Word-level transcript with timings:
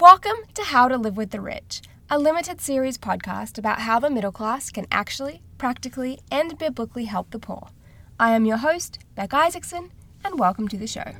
Welcome 0.00 0.36
to 0.52 0.62
How 0.62 0.88
to 0.88 0.98
Live 0.98 1.16
with 1.16 1.30
the 1.30 1.40
Rich, 1.40 1.80
a 2.10 2.18
limited 2.18 2.60
series 2.60 2.98
podcast 2.98 3.56
about 3.56 3.78
how 3.78 3.98
the 3.98 4.10
middle 4.10 4.30
class 4.30 4.70
can 4.70 4.86
actually, 4.92 5.40
practically, 5.56 6.18
and 6.30 6.58
biblically 6.58 7.06
help 7.06 7.30
the 7.30 7.38
poor. 7.38 7.68
I 8.20 8.32
am 8.32 8.44
your 8.44 8.58
host, 8.58 8.98
Beck 9.14 9.32
Isaacson, 9.32 9.92
and 10.22 10.38
welcome 10.38 10.68
to 10.68 10.76
the 10.76 10.86
show. 10.86 11.14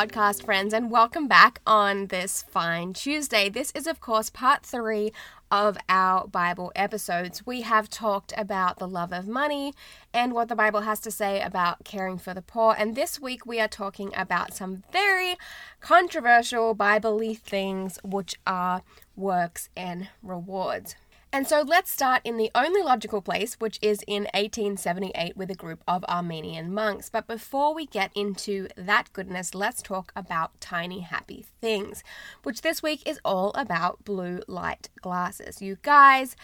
Podcast 0.00 0.42
friends, 0.46 0.72
and 0.72 0.90
welcome 0.90 1.28
back 1.28 1.60
on 1.66 2.06
this 2.06 2.42
fine 2.48 2.94
Tuesday. 2.94 3.50
This 3.50 3.70
is, 3.72 3.86
of 3.86 4.00
course, 4.00 4.30
part 4.30 4.64
three 4.64 5.12
of 5.50 5.76
our 5.90 6.26
Bible 6.26 6.72
episodes. 6.74 7.44
We 7.44 7.60
have 7.60 7.90
talked 7.90 8.32
about 8.34 8.78
the 8.78 8.88
love 8.88 9.12
of 9.12 9.28
money 9.28 9.74
and 10.14 10.32
what 10.32 10.48
the 10.48 10.56
Bible 10.56 10.80
has 10.80 11.00
to 11.00 11.10
say 11.10 11.42
about 11.42 11.84
caring 11.84 12.16
for 12.16 12.32
the 12.32 12.40
poor. 12.40 12.74
And 12.78 12.94
this 12.96 13.20
week 13.20 13.44
we 13.44 13.60
are 13.60 13.68
talking 13.68 14.10
about 14.16 14.54
some 14.54 14.84
very 14.90 15.36
controversial 15.80 16.72
Bible 16.72 17.20
things, 17.34 17.98
which 18.02 18.36
are 18.46 18.80
works 19.16 19.68
and 19.76 20.08
rewards. 20.22 20.96
And 21.32 21.46
so 21.46 21.62
let's 21.64 21.92
start 21.92 22.22
in 22.24 22.38
the 22.38 22.50
only 22.56 22.82
logical 22.82 23.22
place, 23.22 23.54
which 23.60 23.78
is 23.80 24.02
in 24.08 24.24
1878 24.34 25.36
with 25.36 25.48
a 25.48 25.54
group 25.54 25.80
of 25.86 26.04
Armenian 26.08 26.74
monks. 26.74 27.08
But 27.08 27.28
before 27.28 27.72
we 27.72 27.86
get 27.86 28.10
into 28.16 28.66
that 28.76 29.12
goodness, 29.12 29.54
let's 29.54 29.80
talk 29.80 30.12
about 30.16 30.60
tiny 30.60 31.00
happy 31.00 31.46
things, 31.60 32.02
which 32.42 32.62
this 32.62 32.82
week 32.82 33.06
is 33.06 33.20
all 33.24 33.52
about 33.52 34.04
blue 34.04 34.40
light 34.48 34.88
glasses. 35.00 35.62
You 35.62 35.78
guys, 35.82 36.34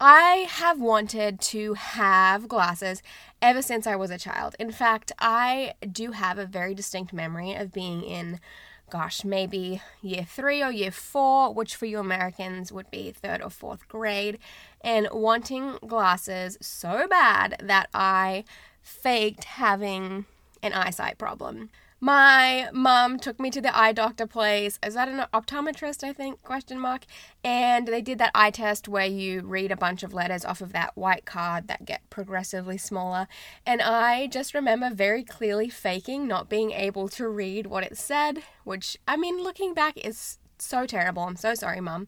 I 0.00 0.48
have 0.50 0.80
wanted 0.80 1.40
to 1.40 1.74
have 1.74 2.48
glasses 2.48 3.04
ever 3.40 3.62
since 3.62 3.86
I 3.86 3.94
was 3.94 4.10
a 4.10 4.18
child. 4.18 4.56
In 4.58 4.72
fact, 4.72 5.12
I 5.20 5.74
do 5.90 6.10
have 6.10 6.38
a 6.38 6.46
very 6.46 6.74
distinct 6.74 7.12
memory 7.12 7.54
of 7.54 7.72
being 7.72 8.02
in 8.02 8.40
gosh, 8.90 9.24
maybe 9.24 9.82
year 10.02 10.24
three 10.24 10.62
or 10.62 10.70
year 10.70 10.90
four, 10.90 11.52
which 11.52 11.74
for 11.76 11.86
you 11.86 11.98
Americans 11.98 12.70
would 12.70 12.90
be 12.90 13.10
third 13.10 13.42
or 13.42 13.50
fourth 13.50 13.88
grade, 13.88 14.38
and 14.80 15.08
wanting 15.12 15.78
glasses 15.86 16.58
so 16.60 17.06
bad 17.08 17.56
that 17.62 17.88
I 17.92 18.44
faked 18.82 19.44
having 19.44 20.26
an 20.62 20.72
eyesight 20.72 21.18
problem. 21.18 21.70
My 22.04 22.68
mom 22.70 23.18
took 23.18 23.40
me 23.40 23.48
to 23.48 23.62
the 23.62 23.74
eye 23.74 23.92
doctor 23.92 24.26
place. 24.26 24.78
Is 24.84 24.92
that 24.92 25.08
an 25.08 25.24
optometrist, 25.32 26.04
I 26.04 26.12
think? 26.12 26.42
Question 26.42 26.78
mark. 26.78 27.06
And 27.42 27.88
they 27.88 28.02
did 28.02 28.18
that 28.18 28.30
eye 28.34 28.50
test 28.50 28.86
where 28.88 29.06
you 29.06 29.40
read 29.40 29.72
a 29.72 29.76
bunch 29.76 30.02
of 30.02 30.12
letters 30.12 30.44
off 30.44 30.60
of 30.60 30.74
that 30.74 30.94
white 30.98 31.24
card 31.24 31.66
that 31.68 31.86
get 31.86 32.02
progressively 32.10 32.76
smaller. 32.76 33.26
And 33.64 33.80
I 33.80 34.26
just 34.26 34.52
remember 34.52 34.90
very 34.90 35.24
clearly 35.24 35.70
faking 35.70 36.28
not 36.28 36.50
being 36.50 36.72
able 36.72 37.08
to 37.08 37.26
read 37.26 37.68
what 37.68 37.84
it 37.84 37.96
said, 37.96 38.42
which 38.64 38.98
I 39.08 39.16
mean 39.16 39.42
looking 39.42 39.72
back 39.72 39.96
is 39.96 40.36
so 40.58 40.86
terrible. 40.86 41.22
I'm 41.22 41.36
so 41.36 41.54
sorry, 41.54 41.80
Mum. 41.80 42.06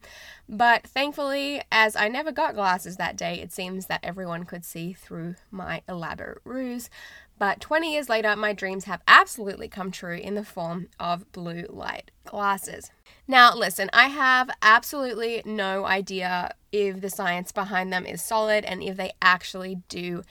But 0.49 0.87
thankfully, 0.87 1.63
as 1.73 1.97
I 1.97 2.09
never 2.09 2.33
got 2.33 2.55
glasses 2.55 2.97
that 2.97 3.17
day, 3.17 3.41
it 3.41 3.53
seems 3.53 3.87
that 3.87 4.01
everyone 4.03 4.45
could 4.45 4.65
see 4.65 4.93
through 4.93 5.37
my 5.51 5.83
elaborate 5.89 6.41
ruse. 6.45 6.91
But 7.39 7.61
20 7.61 7.93
years 7.93 8.09
later, 8.09 8.35
my 8.35 8.53
dreams 8.53 8.85
have 8.85 9.03
absolutely 9.07 9.69
come 9.69 9.91
true 9.91 10.17
in 10.17 10.35
the 10.35 10.45
form 10.45 10.89
of 10.99 11.31
blue 11.33 11.67
light 11.69 12.11
glasses. 12.25 12.91
Now, 13.29 13.55
listen, 13.55 13.91
I 13.93 14.09
have 14.09 14.51
absolutely 14.63 15.43
no 15.45 15.85
idea 15.85 16.55
if 16.73 17.01
the 17.01 17.11
science 17.11 17.53
behind 17.53 17.93
them 17.93 18.07
is 18.07 18.23
solid 18.23 18.65
and 18.65 18.83
if 18.83 18.97
they 18.97 19.13
actually 19.21 19.83
do 19.89 20.23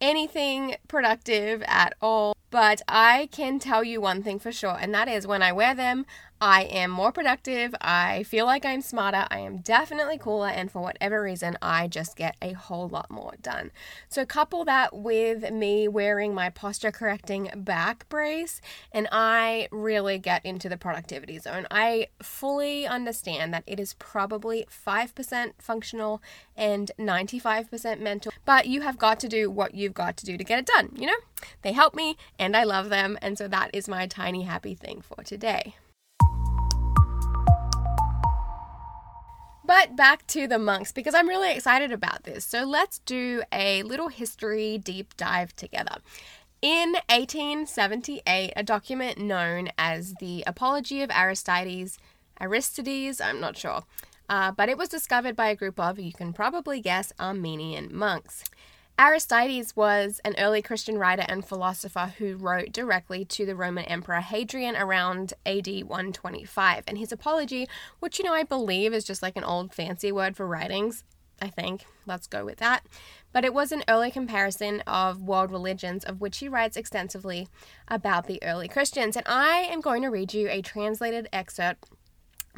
anything 0.00 0.76
productive 0.88 1.62
at 1.66 1.94
all. 2.00 2.36
But 2.50 2.82
I 2.88 3.28
can 3.30 3.58
tell 3.58 3.84
you 3.84 4.00
one 4.00 4.22
thing 4.22 4.38
for 4.38 4.50
sure, 4.50 4.76
and 4.78 4.92
that 4.92 5.08
is 5.08 5.26
when 5.26 5.42
I 5.42 5.52
wear 5.52 5.74
them, 5.74 6.04
I 6.42 6.62
am 6.62 6.90
more 6.90 7.12
productive. 7.12 7.74
I 7.82 8.22
feel 8.22 8.46
like 8.46 8.64
I'm 8.64 8.80
smarter. 8.80 9.26
I 9.30 9.40
am 9.40 9.58
definitely 9.58 10.16
cooler. 10.16 10.48
And 10.48 10.70
for 10.70 10.80
whatever 10.80 11.20
reason, 11.20 11.58
I 11.60 11.86
just 11.86 12.16
get 12.16 12.36
a 12.40 12.52
whole 12.52 12.88
lot 12.88 13.10
more 13.10 13.34
done. 13.42 13.70
So, 14.08 14.24
couple 14.24 14.64
that 14.64 14.96
with 14.96 15.50
me 15.50 15.86
wearing 15.86 16.34
my 16.34 16.48
posture 16.48 16.90
correcting 16.90 17.50
back 17.54 18.08
brace, 18.08 18.62
and 18.90 19.06
I 19.12 19.68
really 19.70 20.18
get 20.18 20.44
into 20.46 20.70
the 20.70 20.78
productivity 20.78 21.38
zone. 21.38 21.66
I 21.70 22.06
fully 22.22 22.86
understand 22.86 23.52
that 23.52 23.64
it 23.66 23.78
is 23.78 23.94
probably 23.94 24.66
5% 24.70 25.52
functional 25.58 26.22
and 26.56 26.90
95% 26.98 28.00
mental, 28.00 28.32
but 28.46 28.66
you 28.66 28.80
have 28.80 28.96
got 28.96 29.20
to 29.20 29.28
do 29.28 29.50
what 29.50 29.74
you've 29.74 29.94
got 29.94 30.16
to 30.16 30.24
do 30.24 30.38
to 30.38 30.44
get 30.44 30.60
it 30.60 30.66
done. 30.66 30.92
You 30.96 31.06
know, 31.06 31.18
they 31.60 31.72
help 31.72 31.94
me 31.94 32.16
and 32.38 32.56
I 32.56 32.64
love 32.64 32.88
them. 32.88 33.18
And 33.20 33.36
so, 33.36 33.46
that 33.48 33.70
is 33.74 33.88
my 33.88 34.06
tiny 34.06 34.44
happy 34.44 34.74
thing 34.74 35.02
for 35.02 35.22
today. 35.22 35.74
But 39.64 39.94
back 39.94 40.26
to 40.28 40.46
the 40.46 40.58
monks 40.58 40.92
because 40.92 41.14
I'm 41.14 41.28
really 41.28 41.52
excited 41.52 41.92
about 41.92 42.24
this. 42.24 42.44
So 42.44 42.64
let's 42.64 42.98
do 43.00 43.42
a 43.52 43.82
little 43.82 44.08
history 44.08 44.78
deep 44.78 45.16
dive 45.16 45.54
together. 45.54 45.96
In 46.62 46.92
1878, 47.08 48.52
a 48.54 48.62
document 48.62 49.16
known 49.18 49.70
as 49.78 50.14
the 50.20 50.44
Apology 50.46 51.02
of 51.02 51.10
Aristides, 51.10 51.98
Aristides, 52.38 53.20
I'm 53.20 53.40
not 53.40 53.56
sure, 53.56 53.84
uh, 54.28 54.52
but 54.52 54.68
it 54.68 54.76
was 54.76 54.90
discovered 54.90 55.34
by 55.34 55.48
a 55.48 55.56
group 55.56 55.80
of, 55.80 55.98
you 55.98 56.12
can 56.12 56.34
probably 56.34 56.80
guess, 56.80 57.14
Armenian 57.18 57.88
monks. 57.96 58.44
Aristides 59.00 59.74
was 59.74 60.20
an 60.26 60.34
early 60.36 60.60
Christian 60.60 60.98
writer 60.98 61.24
and 61.26 61.42
philosopher 61.42 62.12
who 62.18 62.36
wrote 62.36 62.70
directly 62.70 63.24
to 63.24 63.46
the 63.46 63.56
Roman 63.56 63.86
Emperor 63.86 64.20
Hadrian 64.20 64.76
around 64.76 65.32
AD 65.46 65.66
125. 65.66 66.84
And 66.86 66.98
his 66.98 67.10
apology, 67.10 67.66
which, 68.00 68.18
you 68.18 68.26
know, 68.26 68.34
I 68.34 68.42
believe 68.42 68.92
is 68.92 69.04
just 69.04 69.22
like 69.22 69.38
an 69.38 69.44
old 69.44 69.72
fancy 69.72 70.12
word 70.12 70.36
for 70.36 70.46
writings, 70.46 71.02
I 71.40 71.48
think, 71.48 71.86
let's 72.04 72.26
go 72.26 72.44
with 72.44 72.58
that. 72.58 72.84
But 73.32 73.46
it 73.46 73.54
was 73.54 73.72
an 73.72 73.84
early 73.88 74.10
comparison 74.10 74.82
of 74.82 75.22
world 75.22 75.50
religions, 75.50 76.04
of 76.04 76.20
which 76.20 76.36
he 76.36 76.48
writes 76.48 76.76
extensively 76.76 77.48
about 77.88 78.26
the 78.26 78.42
early 78.42 78.68
Christians. 78.68 79.16
And 79.16 79.26
I 79.26 79.60
am 79.70 79.80
going 79.80 80.02
to 80.02 80.10
read 80.10 80.34
you 80.34 80.46
a 80.50 80.60
translated 80.60 81.26
excerpt 81.32 81.88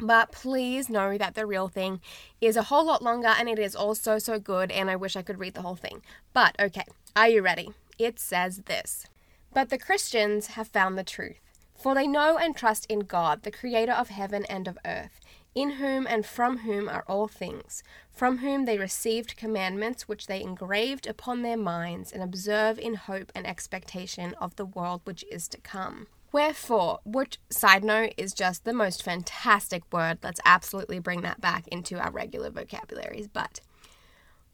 but 0.03 0.31
please 0.31 0.89
know 0.89 1.17
that 1.17 1.33
the 1.33 1.45
real 1.45 1.67
thing 1.67 2.01
is 2.41 2.57
a 2.57 2.63
whole 2.63 2.85
lot 2.85 3.01
longer 3.01 3.33
and 3.37 3.47
it 3.47 3.57
is 3.57 3.75
also 3.75 4.17
so 4.17 4.37
good, 4.37 4.69
and 4.71 4.89
I 4.89 4.95
wish 4.95 5.15
I 5.15 5.21
could 5.21 5.39
read 5.39 5.53
the 5.53 5.61
whole 5.61 5.75
thing. 5.75 6.01
But 6.33 6.55
okay, 6.59 6.85
are 7.15 7.29
you 7.29 7.41
ready? 7.41 7.71
It 7.97 8.19
says 8.19 8.63
this 8.65 9.07
But 9.53 9.69
the 9.69 9.77
Christians 9.77 10.47
have 10.47 10.67
found 10.67 10.97
the 10.97 11.03
truth, 11.03 11.39
for 11.75 11.95
they 11.95 12.07
know 12.07 12.37
and 12.37 12.55
trust 12.55 12.85
in 12.87 13.01
God, 13.01 13.43
the 13.43 13.51
Creator 13.51 13.93
of 13.93 14.09
heaven 14.09 14.45
and 14.45 14.67
of 14.67 14.77
earth, 14.85 15.19
in 15.55 15.71
whom 15.71 16.05
and 16.07 16.25
from 16.25 16.59
whom 16.59 16.89
are 16.89 17.05
all 17.07 17.27
things, 17.27 17.83
from 18.11 18.39
whom 18.39 18.65
they 18.65 18.77
received 18.77 19.37
commandments 19.37 20.07
which 20.07 20.27
they 20.27 20.41
engraved 20.41 21.07
upon 21.07 21.41
their 21.41 21.57
minds 21.57 22.11
and 22.11 22.23
observe 22.23 22.77
in 22.77 22.95
hope 22.95 23.31
and 23.33 23.47
expectation 23.47 24.33
of 24.35 24.55
the 24.55 24.65
world 24.65 25.01
which 25.05 25.23
is 25.31 25.47
to 25.47 25.57
come. 25.59 26.07
Wherefore, 26.33 26.99
which 27.05 27.37
side 27.51 27.83
note 27.83 28.15
is 28.17 28.33
just 28.33 28.65
the 28.65 28.73
most 28.73 29.03
fantastic 29.03 29.83
word. 29.93 30.17
Let's 30.23 30.41
absolutely 30.43 30.97
bring 30.97 31.21
that 31.21 31.39
back 31.39 31.67
into 31.67 31.99
our 31.99 32.09
regular 32.09 32.49
vocabularies. 32.49 33.27
But 33.27 33.61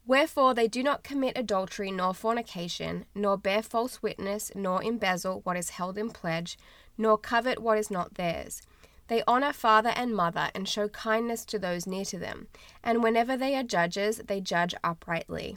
wherefore 0.06 0.52
they 0.52 0.68
do 0.68 0.82
not 0.82 1.02
commit 1.02 1.38
adultery, 1.38 1.90
nor 1.90 2.12
fornication, 2.12 3.06
nor 3.14 3.38
bear 3.38 3.62
false 3.62 4.02
witness, 4.02 4.52
nor 4.54 4.82
embezzle 4.82 5.40
what 5.44 5.56
is 5.56 5.70
held 5.70 5.96
in 5.96 6.10
pledge, 6.10 6.58
nor 6.98 7.16
covet 7.16 7.60
what 7.60 7.78
is 7.78 7.90
not 7.90 8.16
theirs. 8.16 8.60
They 9.08 9.22
honor 9.26 9.54
father 9.54 9.92
and 9.96 10.14
mother 10.14 10.50
and 10.54 10.68
show 10.68 10.86
kindness 10.88 11.46
to 11.46 11.58
those 11.58 11.86
near 11.86 12.04
to 12.04 12.18
them. 12.18 12.48
And 12.84 13.02
whenever 13.02 13.38
they 13.38 13.56
are 13.56 13.62
judges, 13.62 14.18
they 14.26 14.42
judge 14.42 14.74
uprightly. 14.84 15.56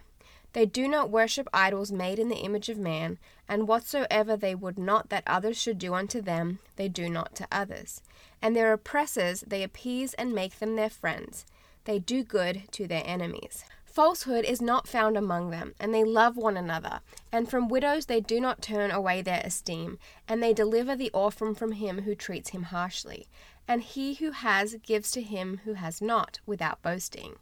They 0.53 0.65
do 0.67 0.87
not 0.87 1.09
worship 1.09 1.47
idols 1.51 1.91
made 1.91 2.19
in 2.19 2.29
the 2.29 2.37
image 2.37 2.69
of 2.69 2.77
man, 2.77 3.17
and 3.49 3.67
whatsoever 3.67 4.37
they 4.37 4.53
would 4.53 4.77
not 4.77 5.09
that 5.09 5.23
others 5.25 5.57
should 5.57 5.79
do 5.79 5.95
unto 5.95 6.21
them, 6.21 6.59
they 6.75 6.87
do 6.87 7.09
not 7.09 7.35
to 7.35 7.47
others. 7.51 8.01
And 8.41 8.55
their 8.55 8.71
oppressors 8.71 9.43
they 9.47 9.63
appease 9.63 10.13
and 10.13 10.33
make 10.33 10.59
them 10.59 10.75
their 10.75 10.89
friends. 10.89 11.45
They 11.85 11.99
do 11.99 12.23
good 12.23 12.63
to 12.71 12.87
their 12.87 13.03
enemies. 13.05 13.65
Falsehood 13.83 14.45
is 14.45 14.61
not 14.61 14.87
found 14.87 15.17
among 15.17 15.49
them, 15.49 15.75
and 15.79 15.93
they 15.93 16.03
love 16.03 16.37
one 16.37 16.57
another. 16.57 17.01
And 17.31 17.49
from 17.49 17.67
widows 17.67 18.05
they 18.05 18.21
do 18.21 18.39
not 18.39 18.61
turn 18.61 18.89
away 18.89 19.21
their 19.21 19.41
esteem, 19.43 19.99
and 20.27 20.41
they 20.41 20.53
deliver 20.53 20.95
the 20.95 21.11
orphan 21.11 21.53
from 21.53 21.73
him 21.73 22.01
who 22.01 22.15
treats 22.15 22.49
him 22.49 22.63
harshly. 22.63 23.27
And 23.67 23.81
he 23.81 24.15
who 24.15 24.31
has 24.31 24.75
gives 24.83 25.11
to 25.11 25.21
him 25.21 25.61
who 25.63 25.73
has 25.73 26.01
not, 26.01 26.39
without 26.45 26.81
boasting. 26.81 27.35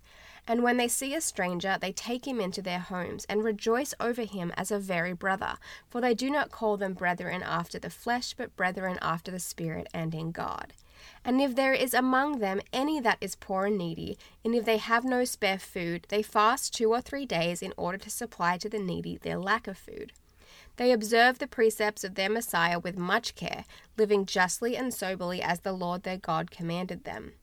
And 0.48 0.64
when 0.64 0.78
they 0.78 0.88
see 0.88 1.14
a 1.14 1.22
stranger, 1.22 1.78
they 1.80 1.92
take 1.92 2.28
him 2.28 2.42
into 2.42 2.62
their 2.62 2.80
homes 2.80 3.26
and 3.30 3.44
rejoice 3.44 3.94
over 4.00 4.24
him 4.24 4.52
as 4.58 4.72
a 4.72 4.80
very 4.80 5.14
brother. 5.14 5.58
For 5.90 6.02
they 6.02 6.14
do 6.14 6.30
not 6.30 6.52
call 6.52 6.78
them 6.78 6.94
brethren 6.94 7.44
after 7.44 7.80
the 7.80 7.90
flesh, 7.90 8.34
but 8.34 8.56
brethren 8.56 8.98
after 9.02 9.32
the 9.32 9.40
Spirit 9.40 9.88
and 9.94 10.14
in 10.14 10.32
God. 10.32 10.74
And 11.24 11.42
if 11.42 11.56
there 11.56 11.74
is 11.74 11.94
among 11.94 12.40
them 12.40 12.62
any 12.74 13.00
that 13.00 13.18
is 13.22 13.36
poor 13.36 13.66
and 13.66 13.78
needy, 13.78 14.18
and 14.44 14.56
if 14.56 14.66
they 14.66 14.78
have 14.78 15.04
no 15.04 15.24
spare 15.26 15.60
food, 15.60 16.06
they 16.10 16.22
fast 16.22 16.74
two 16.74 16.92
or 16.92 17.02
three 17.02 17.26
days 17.26 17.62
in 17.62 17.74
order 17.78 17.98
to 18.00 18.10
supply 18.10 18.58
to 18.58 18.70
the 18.70 18.80
needy 18.80 19.18
their 19.18 19.38
lack 19.38 19.68
of 19.68 19.78
food. 19.78 20.12
They 20.78 20.92
observe 20.92 21.40
the 21.40 21.48
precepts 21.48 22.04
of 22.04 22.16
their 22.16 22.30
Messiah 22.30 22.80
with 22.80 22.98
much 22.98 23.36
care, 23.36 23.66
living 23.98 24.26
justly 24.26 24.76
and 24.76 24.94
soberly 24.94 25.42
as 25.42 25.60
the 25.60 25.74
Lord 25.74 26.04
their 26.04 26.18
God 26.18 26.50
commanded 26.50 27.04
them. 27.04 27.34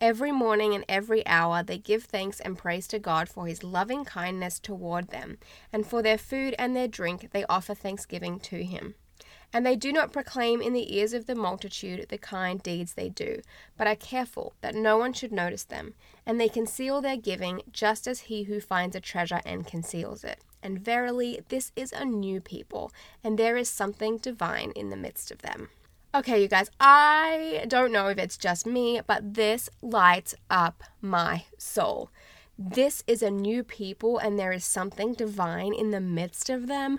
Every 0.00 0.32
morning 0.32 0.74
and 0.74 0.82
every 0.88 1.26
hour 1.26 1.62
they 1.62 1.76
give 1.76 2.04
thanks 2.04 2.40
and 2.40 2.56
praise 2.56 2.88
to 2.88 2.98
God 2.98 3.28
for 3.28 3.46
his 3.46 3.62
loving 3.62 4.06
kindness 4.06 4.58
toward 4.58 5.08
them, 5.08 5.36
and 5.74 5.86
for 5.86 6.00
their 6.00 6.16
food 6.16 6.54
and 6.58 6.74
their 6.74 6.88
drink 6.88 7.32
they 7.32 7.44
offer 7.50 7.74
thanksgiving 7.74 8.40
to 8.40 8.64
him. 8.64 8.94
And 9.52 9.66
they 9.66 9.76
do 9.76 9.92
not 9.92 10.10
proclaim 10.12 10.62
in 10.62 10.72
the 10.72 10.96
ears 10.96 11.12
of 11.12 11.26
the 11.26 11.34
multitude 11.34 12.06
the 12.08 12.16
kind 12.16 12.62
deeds 12.62 12.94
they 12.94 13.10
do, 13.10 13.42
but 13.76 13.86
are 13.86 13.94
careful 13.94 14.54
that 14.62 14.74
no 14.74 14.96
one 14.96 15.12
should 15.12 15.32
notice 15.32 15.64
them, 15.64 15.92
and 16.24 16.40
they 16.40 16.48
conceal 16.48 17.02
their 17.02 17.18
giving 17.18 17.60
just 17.70 18.06
as 18.06 18.20
he 18.20 18.44
who 18.44 18.58
finds 18.58 18.96
a 18.96 19.00
treasure 19.00 19.42
and 19.44 19.66
conceals 19.66 20.24
it. 20.24 20.40
And 20.62 20.78
verily, 20.78 21.40
this 21.50 21.72
is 21.76 21.92
a 21.92 22.06
new 22.06 22.40
people, 22.40 22.90
and 23.22 23.38
there 23.38 23.58
is 23.58 23.68
something 23.68 24.16
divine 24.16 24.70
in 24.70 24.88
the 24.88 24.96
midst 24.96 25.30
of 25.30 25.42
them. 25.42 25.68
Okay, 26.12 26.42
you 26.42 26.48
guys, 26.48 26.72
I 26.80 27.66
don't 27.68 27.92
know 27.92 28.08
if 28.08 28.18
it's 28.18 28.36
just 28.36 28.66
me, 28.66 29.00
but 29.06 29.34
this 29.34 29.70
lights 29.80 30.34
up 30.50 30.82
my 31.00 31.44
soul. 31.56 32.10
This 32.58 33.04
is 33.06 33.22
a 33.22 33.30
new 33.30 33.62
people, 33.62 34.18
and 34.18 34.36
there 34.36 34.50
is 34.50 34.64
something 34.64 35.14
divine 35.14 35.72
in 35.72 35.92
the 35.92 36.00
midst 36.00 36.50
of 36.50 36.66
them. 36.66 36.98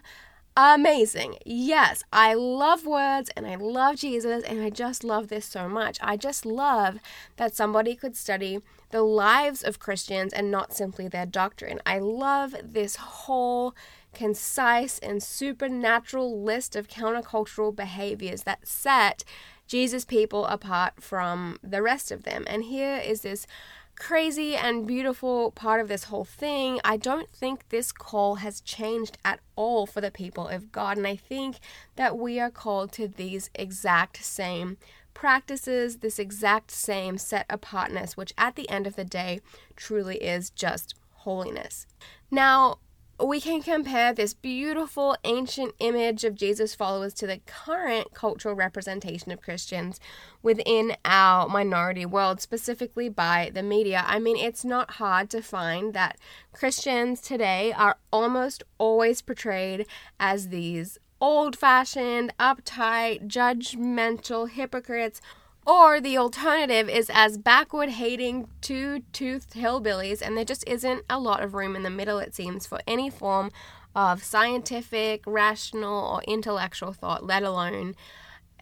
Amazing. 0.58 1.38
Yes, 1.46 2.04
I 2.12 2.34
love 2.34 2.86
words 2.86 3.30
and 3.38 3.48
I 3.48 3.56
love 3.56 3.96
Jesus, 3.96 4.44
and 4.44 4.62
I 4.62 4.70
just 4.70 5.04
love 5.04 5.30
this 5.30 5.46
so 5.46 5.70
much. 5.70 5.98
I 6.02 6.18
just 6.18 6.46
love 6.46 7.00
that 7.38 7.56
somebody 7.56 7.96
could 7.96 8.18
study 8.18 8.60
the 8.90 9.02
lives 9.02 9.64
of 9.64 9.80
Christians 9.80 10.34
and 10.34 10.52
not 10.52 10.74
simply 10.74 11.08
their 11.08 11.26
doctrine. 11.26 11.80
I 11.86 12.00
love 12.00 12.56
this 12.64 12.98
whole 12.98 13.74
concise, 14.14 15.00
and 15.00 15.22
supernatural 15.24 16.42
list 16.42 16.76
of 16.76 16.88
countercultural 16.88 17.76
behaviors 17.76 18.44
that 18.44 18.68
set 18.68 19.24
Jesus 19.68 20.04
people 20.06 20.46
apart 20.46 21.02
from 21.02 21.58
the 21.64 21.82
rest 21.82 22.12
of 22.12 22.24
them. 22.24 22.44
And 22.48 22.66
here 22.66 22.98
is 22.98 23.22
this 23.22 23.48
crazy 23.96 24.56
and 24.56 24.88
beautiful 24.88 25.52
part 25.52 25.82
of 25.82 25.88
this 25.88 26.06
whole 26.06 26.26
thing. 26.26 26.80
I 26.84 26.98
don't 26.98 27.32
think 27.32 27.70
this 27.70 27.92
call 27.92 28.36
has 28.36 28.62
changed 28.62 29.18
at 29.24 29.40
all 29.56 29.86
for 29.86 30.02
the 30.02 30.12
people 30.12 30.48
of 30.48 30.72
God. 30.72 30.98
And 30.98 31.08
I 31.08 31.16
think 31.16 31.58
that 31.96 32.18
we 32.18 32.40
are 32.40 32.52
called 32.52 32.92
to 32.94 33.08
these 33.08 33.50
exact 33.56 34.24
same 34.24 34.78
practices, 35.14 35.98
this 35.98 36.20
exact 36.20 36.72
same 36.72 37.18
set 37.18 37.46
apartness, 37.50 38.18
which 38.18 38.34
at 38.38 38.56
the 38.56 38.70
end 38.70 38.88
of 38.88 38.96
the 38.96 39.06
day 39.06 39.42
truly 39.76 40.18
is 40.18 40.50
just 40.50 40.96
holiness. 41.12 41.86
Now, 42.30 42.80
we 43.20 43.40
can 43.40 43.62
compare 43.62 44.14
this 44.14 44.34
beautiful 44.34 45.16
ancient 45.24 45.74
image 45.80 46.24
of 46.24 46.36
Jesus' 46.36 46.76
followers 46.76 47.14
to 47.16 47.28
the 47.28 47.42
current 47.46 48.14
cultural 48.14 48.56
representation 48.56 49.32
of 49.32 49.42
Christians 49.42 50.00
within 50.42 50.96
our 51.06 51.48
minority 51.48 52.06
world, 52.06 52.42
specifically 52.42 53.10
by 53.10 53.52
the 53.54 53.64
media. 53.64 54.04
I 54.08 54.20
mean, 54.20 54.38
it's 54.38 54.66
not 54.66 54.92
hard 54.92 55.30
to 55.32 55.42
find 55.42 55.94
that 55.94 56.18
Christians 56.52 57.22
today 57.22 57.74
are 57.74 57.98
almost 58.12 58.64
always 58.78 59.22
portrayed 59.22 59.86
as 60.20 60.50
these 60.50 60.98
old 61.20 61.56
fashioned, 61.56 62.34
uptight, 62.40 63.28
judgmental 63.28 64.50
hypocrites 64.50 65.22
or 65.66 66.02
the 66.02 66.18
alternative 66.18 66.90
is 66.90 67.10
as 67.14 67.38
backward 67.38 67.90
hating 67.90 68.48
two 68.62 69.04
toothed 69.14 69.54
hillbillies, 69.54 70.22
and 70.22 70.36
there 70.36 70.46
just 70.46 70.68
isn't 70.68 71.04
a 71.10 71.20
lot 71.20 71.44
of 71.44 71.54
room 71.54 71.76
in 71.76 71.84
the 71.84 71.90
middle, 71.90 72.20
it 72.20 72.34
seems, 72.34 72.66
for 72.66 72.80
any 72.88 73.10
form 73.10 73.52
of 73.96 74.24
scientific, 74.24 75.24
rational, 75.26 76.16
or 76.16 76.24
intellectual 76.24 76.94
thought, 76.94 77.26
let 77.26 77.44
alone 77.44 77.96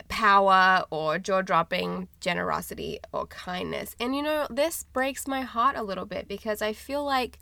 power 0.07 0.83
or 0.89 1.19
jaw 1.19 1.41
dropping 1.41 2.07
generosity 2.19 2.99
or 3.13 3.27
kindness. 3.27 3.95
And 3.99 4.15
you 4.15 4.23
know, 4.23 4.47
this 4.49 4.83
breaks 4.91 5.27
my 5.27 5.41
heart 5.41 5.75
a 5.75 5.83
little 5.83 6.05
bit 6.05 6.27
because 6.27 6.61
I 6.61 6.73
feel 6.73 7.05
like 7.05 7.37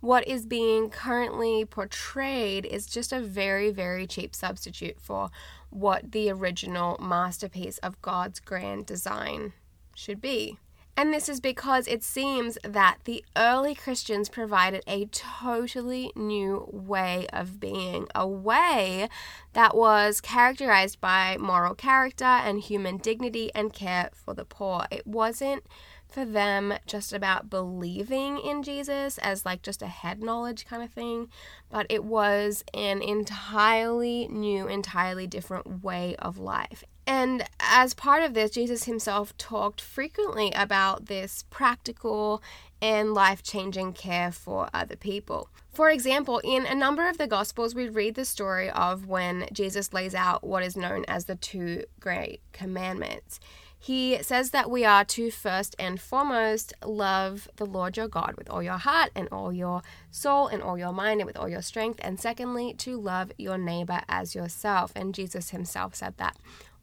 what 0.00 0.26
is 0.26 0.46
being 0.46 0.90
currently 0.90 1.64
portrayed 1.64 2.66
is 2.66 2.86
just 2.86 3.12
a 3.12 3.20
very, 3.20 3.70
very 3.70 4.06
cheap 4.06 4.34
substitute 4.34 5.00
for 5.00 5.30
what 5.72 6.12
the 6.12 6.30
original 6.30 6.98
masterpiece 7.00 7.78
of 7.78 8.00
God's 8.02 8.40
grand 8.40 8.86
design 8.86 9.52
should 9.94 10.20
be. 10.20 10.58
And 10.94 11.12
this 11.12 11.28
is 11.28 11.40
because 11.40 11.88
it 11.88 12.04
seems 12.04 12.58
that 12.62 12.98
the 13.04 13.24
early 13.34 13.74
Christians 13.74 14.28
provided 14.28 14.82
a 14.86 15.06
totally 15.06 16.12
new 16.14 16.68
way 16.70 17.26
of 17.32 17.58
being, 17.58 18.08
a 18.14 18.28
way 18.28 19.08
that 19.54 19.74
was 19.74 20.20
characterized 20.20 21.00
by 21.00 21.38
moral 21.40 21.74
character 21.74 22.24
and 22.24 22.60
human 22.60 22.98
dignity 22.98 23.50
and 23.54 23.72
care 23.72 24.10
for 24.12 24.34
the 24.34 24.44
poor. 24.44 24.84
It 24.90 25.06
wasn't 25.06 25.64
for 26.12 26.24
them 26.24 26.74
just 26.86 27.12
about 27.12 27.50
believing 27.50 28.38
in 28.38 28.62
Jesus 28.62 29.18
as 29.18 29.44
like 29.44 29.62
just 29.62 29.82
a 29.82 29.86
head 29.86 30.22
knowledge 30.22 30.66
kind 30.66 30.82
of 30.82 30.90
thing, 30.90 31.28
but 31.70 31.86
it 31.88 32.04
was 32.04 32.64
an 32.74 33.02
entirely 33.02 34.28
new, 34.28 34.68
entirely 34.68 35.26
different 35.26 35.82
way 35.82 36.14
of 36.18 36.38
life. 36.38 36.84
And 37.06 37.44
as 37.58 37.94
part 37.94 38.22
of 38.22 38.34
this, 38.34 38.52
Jesus 38.52 38.84
himself 38.84 39.36
talked 39.36 39.80
frequently 39.80 40.52
about 40.54 41.06
this 41.06 41.44
practical 41.50 42.42
and 42.82 43.14
life 43.14 43.42
changing 43.44 43.92
care 43.92 44.32
for 44.32 44.68
other 44.74 44.96
people. 44.96 45.48
For 45.72 45.88
example, 45.88 46.40
in 46.44 46.66
a 46.66 46.74
number 46.74 47.08
of 47.08 47.16
the 47.16 47.28
Gospels, 47.28 47.74
we 47.74 47.88
read 47.88 48.16
the 48.16 48.26
story 48.26 48.68
of 48.68 49.06
when 49.06 49.48
Jesus 49.52 49.94
lays 49.94 50.14
out 50.14 50.44
what 50.44 50.64
is 50.64 50.76
known 50.76 51.04
as 51.06 51.24
the 51.24 51.36
two 51.36 51.84
great 52.00 52.42
commandments. 52.52 53.40
He 53.78 54.22
says 54.22 54.50
that 54.50 54.70
we 54.70 54.84
are 54.84 55.04
to 55.06 55.30
first 55.30 55.74
and 55.76 56.00
foremost 56.00 56.72
love 56.84 57.48
the 57.56 57.66
Lord 57.66 57.96
your 57.96 58.06
God 58.06 58.34
with 58.36 58.48
all 58.48 58.62
your 58.62 58.78
heart 58.78 59.10
and 59.16 59.28
all 59.32 59.52
your 59.52 59.82
soul 60.10 60.46
and 60.46 60.62
all 60.62 60.78
your 60.78 60.92
mind 60.92 61.20
and 61.20 61.26
with 61.26 61.36
all 61.36 61.48
your 61.48 61.62
strength. 61.62 61.98
And 62.02 62.20
secondly, 62.20 62.74
to 62.74 62.96
love 63.00 63.32
your 63.38 63.58
neighbor 63.58 64.02
as 64.08 64.36
yourself. 64.36 64.92
And 64.94 65.14
Jesus 65.14 65.50
himself 65.50 65.96
said 65.96 66.16
that 66.18 66.36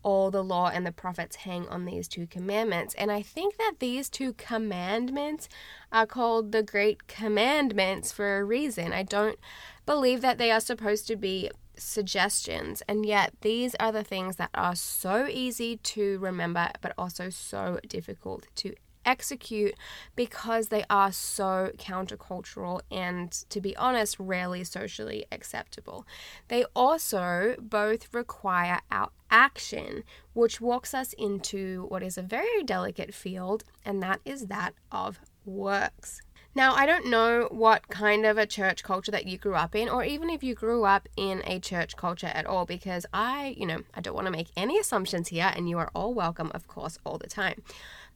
all 0.03 0.31
the 0.31 0.43
law 0.43 0.69
and 0.69 0.85
the 0.85 0.91
prophets 0.91 1.37
hang 1.37 1.67
on 1.67 1.85
these 1.85 2.07
two 2.07 2.27
commandments. 2.27 2.93
And 2.95 3.11
I 3.11 3.21
think 3.21 3.57
that 3.57 3.75
these 3.79 4.09
two 4.09 4.33
commandments 4.33 5.49
are 5.91 6.05
called 6.05 6.51
the 6.51 6.63
Great 6.63 7.07
Commandments 7.07 8.11
for 8.11 8.39
a 8.39 8.43
reason. 8.43 8.93
I 8.93 9.03
don't 9.03 9.39
believe 9.85 10.21
that 10.21 10.37
they 10.37 10.51
are 10.51 10.59
supposed 10.59 11.07
to 11.07 11.15
be 11.15 11.51
suggestions. 11.75 12.83
And 12.87 13.05
yet, 13.05 13.33
these 13.41 13.75
are 13.79 13.91
the 13.91 14.03
things 14.03 14.35
that 14.37 14.49
are 14.53 14.75
so 14.75 15.27
easy 15.27 15.77
to 15.77 16.19
remember, 16.19 16.69
but 16.81 16.93
also 16.97 17.29
so 17.29 17.79
difficult 17.87 18.47
to 18.55 18.73
execute 19.09 19.73
because 20.15 20.67
they 20.67 20.85
are 20.87 21.11
so 21.11 21.71
countercultural 21.77 22.81
and, 22.91 23.31
to 23.49 23.59
be 23.59 23.75
honest, 23.75 24.17
rarely 24.19 24.63
socially 24.63 25.25
acceptable. 25.31 26.05
They 26.47 26.63
also 26.75 27.55
both 27.59 28.13
require 28.13 28.79
our 28.91 29.09
action, 29.31 30.03
which 30.33 30.61
walks 30.61 30.93
us 30.93 31.13
into 31.13 31.85
what 31.89 32.03
is 32.03 32.17
a 32.17 32.21
very 32.21 32.63
delicate 32.63 33.13
field, 33.13 33.63
and 33.83 34.01
that 34.03 34.19
is 34.25 34.47
that 34.47 34.73
of 34.91 35.19
works. 35.43 36.21
Now, 36.55 36.73
I 36.73 36.87
don't 36.87 37.05
know 37.05 37.47
what 37.51 37.87
kind 37.89 38.25
of 38.25 38.37
a 38.37 38.47
church 38.47 38.83
culture 38.83 39.11
that 39.11 39.27
you 39.27 39.37
grew 39.37 39.53
up 39.53 39.75
in, 39.75 39.87
or 39.87 40.03
even 40.03 40.29
if 40.29 40.43
you 40.43 40.55
grew 40.55 40.83
up 40.83 41.07
in 41.15 41.43
a 41.45 41.59
church 41.59 41.95
culture 41.95 42.31
at 42.33 42.47
all, 42.47 42.65
because 42.65 43.05
I, 43.13 43.55
you 43.57 43.67
know, 43.67 43.81
I 43.93 44.01
don't 44.01 44.15
want 44.15 44.25
to 44.25 44.31
make 44.31 44.49
any 44.57 44.79
assumptions 44.79 45.27
here, 45.27 45.51
and 45.55 45.69
you 45.69 45.77
are 45.77 45.91
all 45.93 46.13
welcome, 46.13 46.51
of 46.55 46.67
course, 46.67 46.97
all 47.05 47.19
the 47.19 47.27
time. 47.27 47.61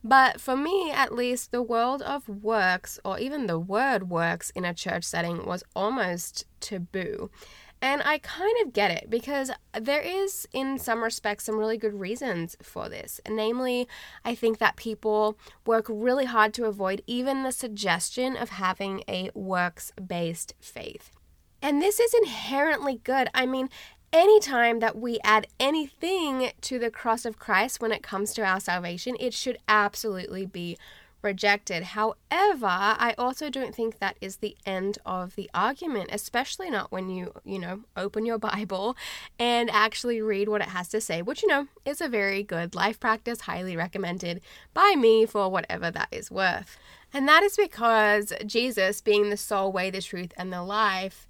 But 0.03 0.41
for 0.41 0.57
me, 0.57 0.91
at 0.91 1.13
least, 1.13 1.51
the 1.51 1.61
world 1.61 2.01
of 2.01 2.27
works, 2.27 2.99
or 3.05 3.19
even 3.19 3.47
the 3.47 3.59
word 3.59 4.09
works 4.09 4.49
in 4.49 4.65
a 4.65 4.73
church 4.73 5.05
setting, 5.05 5.45
was 5.45 5.63
almost 5.75 6.45
taboo. 6.59 7.29
And 7.81 8.01
I 8.05 8.17
kind 8.17 8.55
of 8.61 8.71
get 8.71 8.91
it 8.91 9.09
because 9.09 9.51
there 9.77 10.01
is, 10.01 10.47
in 10.53 10.77
some 10.79 11.03
respects, 11.03 11.43
some 11.43 11.57
really 11.57 11.77
good 11.77 11.93
reasons 11.93 12.55
for 12.61 12.87
this. 12.87 13.19
Namely, 13.29 13.89
I 14.23 14.35
think 14.35 14.57
that 14.59 14.77
people 14.77 15.37
work 15.65 15.87
really 15.89 16.25
hard 16.25 16.53
to 16.55 16.65
avoid 16.65 17.01
even 17.07 17.43
the 17.43 17.51
suggestion 17.51 18.37
of 18.37 18.51
having 18.51 19.03
a 19.07 19.31
works 19.33 19.91
based 20.05 20.53
faith. 20.61 21.11
And 21.61 21.81
this 21.81 21.99
is 21.99 22.13
inherently 22.13 23.01
good. 23.03 23.29
I 23.33 23.45
mean, 23.45 23.69
anytime 24.13 24.79
that 24.79 24.95
we 24.95 25.19
add 25.23 25.47
anything 25.59 26.51
to 26.61 26.79
the 26.79 26.91
cross 26.91 27.25
of 27.25 27.39
Christ 27.39 27.81
when 27.81 27.91
it 27.91 28.03
comes 28.03 28.33
to 28.35 28.43
our 28.43 28.59
salvation, 28.59 29.17
it 29.19 29.33
should 29.33 29.57
absolutely 29.67 30.45
be 30.45 30.77
rejected. 31.23 31.83
However, 31.83 32.67
I 32.67 33.15
also 33.17 33.49
don't 33.49 33.73
think 33.73 33.99
that 33.99 34.17
is 34.21 34.37
the 34.37 34.55
end 34.65 34.99
of 35.05 35.35
the 35.35 35.49
argument, 35.53 36.09
especially 36.11 36.69
not 36.69 36.91
when 36.91 37.09
you, 37.09 37.33
you 37.45 37.57
know, 37.57 37.81
open 37.95 38.25
your 38.25 38.37
Bible 38.37 38.95
and 39.39 39.69
actually 39.71 40.21
read 40.21 40.49
what 40.49 40.61
it 40.61 40.67
has 40.67 40.89
to 40.89 41.01
say, 41.01 41.21
which, 41.21 41.41
you 41.41 41.47
know, 41.47 41.67
is 41.85 42.01
a 42.01 42.09
very 42.09 42.43
good 42.43 42.75
life 42.75 42.99
practice, 42.99 43.41
highly 43.41 43.75
recommended 43.75 44.41
by 44.73 44.95
me 44.97 45.25
for 45.25 45.49
whatever 45.49 45.89
that 45.89 46.09
is 46.11 46.29
worth. 46.29 46.77
And 47.13 47.27
that 47.27 47.41
is 47.41 47.55
because 47.55 48.33
Jesus, 48.45 48.99
being 48.99 49.29
the 49.29 49.37
sole 49.37 49.71
way, 49.71 49.89
the 49.89 50.01
truth, 50.01 50.33
and 50.35 50.51
the 50.51 50.63
life, 50.63 51.25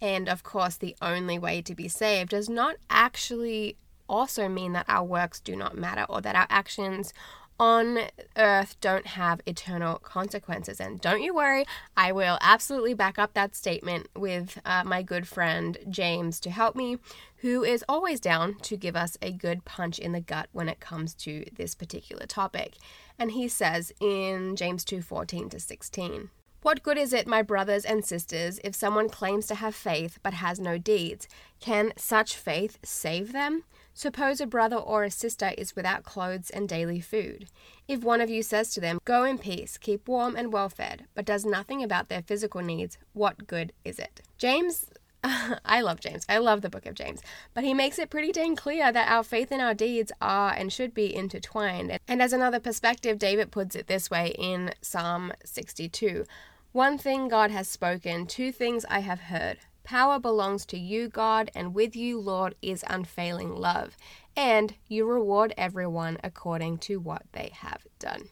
and 0.00 0.28
of 0.28 0.42
course 0.42 0.76
the 0.76 0.96
only 1.02 1.38
way 1.38 1.62
to 1.62 1.74
be 1.74 1.88
saved, 1.88 2.30
does 2.30 2.48
not 2.48 2.76
actually 2.90 3.76
also 4.08 4.48
mean 4.48 4.72
that 4.72 4.86
our 4.88 5.04
works 5.04 5.40
do 5.40 5.54
not 5.54 5.76
matter 5.76 6.06
or 6.08 6.20
that 6.20 6.34
our 6.34 6.46
actions 6.48 7.12
on 7.60 7.98
earth 8.36 8.76
don't 8.80 9.06
have 9.06 9.40
eternal 9.44 9.98
consequences. 9.98 10.80
And 10.80 11.00
don't 11.00 11.22
you 11.22 11.34
worry, 11.34 11.64
I 11.96 12.12
will 12.12 12.38
absolutely 12.40 12.94
back 12.94 13.18
up 13.18 13.34
that 13.34 13.56
statement 13.56 14.08
with 14.14 14.58
uh, 14.64 14.84
my 14.84 15.02
good 15.02 15.26
friend 15.26 15.76
James 15.88 16.38
to 16.40 16.50
help 16.50 16.76
me, 16.76 16.98
who 17.38 17.64
is 17.64 17.84
always 17.88 18.20
down 18.20 18.56
to 18.62 18.76
give 18.76 18.94
us 18.94 19.16
a 19.20 19.32
good 19.32 19.64
punch 19.64 19.98
in 19.98 20.12
the 20.12 20.20
gut 20.20 20.48
when 20.52 20.68
it 20.68 20.80
comes 20.80 21.14
to 21.14 21.44
this 21.56 21.74
particular 21.74 22.26
topic. 22.26 22.76
And 23.18 23.32
he 23.32 23.48
says 23.48 23.92
in 24.00 24.54
James 24.54 24.84
2 24.84 25.02
14 25.02 25.48
to 25.50 25.60
16. 25.60 26.30
What 26.68 26.82
good 26.82 26.98
is 26.98 27.14
it, 27.14 27.26
my 27.26 27.40
brothers 27.40 27.86
and 27.86 28.04
sisters, 28.04 28.60
if 28.62 28.74
someone 28.74 29.08
claims 29.08 29.46
to 29.46 29.54
have 29.54 29.74
faith 29.74 30.18
but 30.22 30.34
has 30.34 30.60
no 30.60 30.76
deeds? 30.76 31.26
Can 31.60 31.94
such 31.96 32.36
faith 32.36 32.76
save 32.82 33.32
them? 33.32 33.64
Suppose 33.94 34.38
a 34.38 34.46
brother 34.46 34.76
or 34.76 35.02
a 35.02 35.10
sister 35.10 35.52
is 35.56 35.74
without 35.74 36.04
clothes 36.04 36.50
and 36.50 36.68
daily 36.68 37.00
food. 37.00 37.48
If 37.88 38.02
one 38.02 38.20
of 38.20 38.28
you 38.28 38.42
says 38.42 38.74
to 38.74 38.82
them, 38.82 39.00
Go 39.06 39.24
in 39.24 39.38
peace, 39.38 39.78
keep 39.78 40.06
warm 40.06 40.36
and 40.36 40.52
well 40.52 40.68
fed, 40.68 41.06
but 41.14 41.24
does 41.24 41.46
nothing 41.46 41.82
about 41.82 42.10
their 42.10 42.20
physical 42.20 42.60
needs, 42.60 42.98
what 43.14 43.46
good 43.46 43.72
is 43.82 43.98
it? 43.98 44.20
James 44.36 44.90
I 45.64 45.80
love 45.80 46.00
James. 46.00 46.24
I 46.28 46.38
love 46.38 46.60
the 46.60 46.70
book 46.70 46.86
of 46.86 46.94
James. 46.94 47.20
But 47.54 47.64
he 47.64 47.74
makes 47.74 47.98
it 47.98 48.10
pretty 48.10 48.30
dang 48.30 48.56
clear 48.56 48.92
that 48.92 49.10
our 49.10 49.24
faith 49.24 49.50
and 49.50 49.60
our 49.60 49.74
deeds 49.74 50.12
are 50.20 50.52
and 50.52 50.72
should 50.72 50.94
be 50.94 51.12
intertwined. 51.14 51.98
And 52.06 52.22
as 52.22 52.32
another 52.32 52.60
perspective, 52.60 53.18
David 53.18 53.50
puts 53.50 53.74
it 53.74 53.88
this 53.88 54.10
way 54.10 54.34
in 54.38 54.74
Psalm 54.80 55.32
62 55.44 56.24
One 56.72 56.98
thing 56.98 57.28
God 57.28 57.50
has 57.50 57.66
spoken, 57.66 58.26
two 58.26 58.52
things 58.52 58.84
I 58.90 59.00
have 59.00 59.20
heard. 59.20 59.58
Power 59.84 60.18
belongs 60.18 60.66
to 60.66 60.78
you, 60.78 61.08
God, 61.08 61.50
and 61.54 61.74
with 61.74 61.96
you, 61.96 62.20
Lord, 62.20 62.54
is 62.60 62.84
unfailing 62.86 63.56
love. 63.56 63.96
And 64.36 64.74
you 64.86 65.06
reward 65.06 65.54
everyone 65.56 66.18
according 66.22 66.78
to 66.78 67.00
what 67.00 67.22
they 67.32 67.50
have 67.54 67.86
done. 67.98 68.28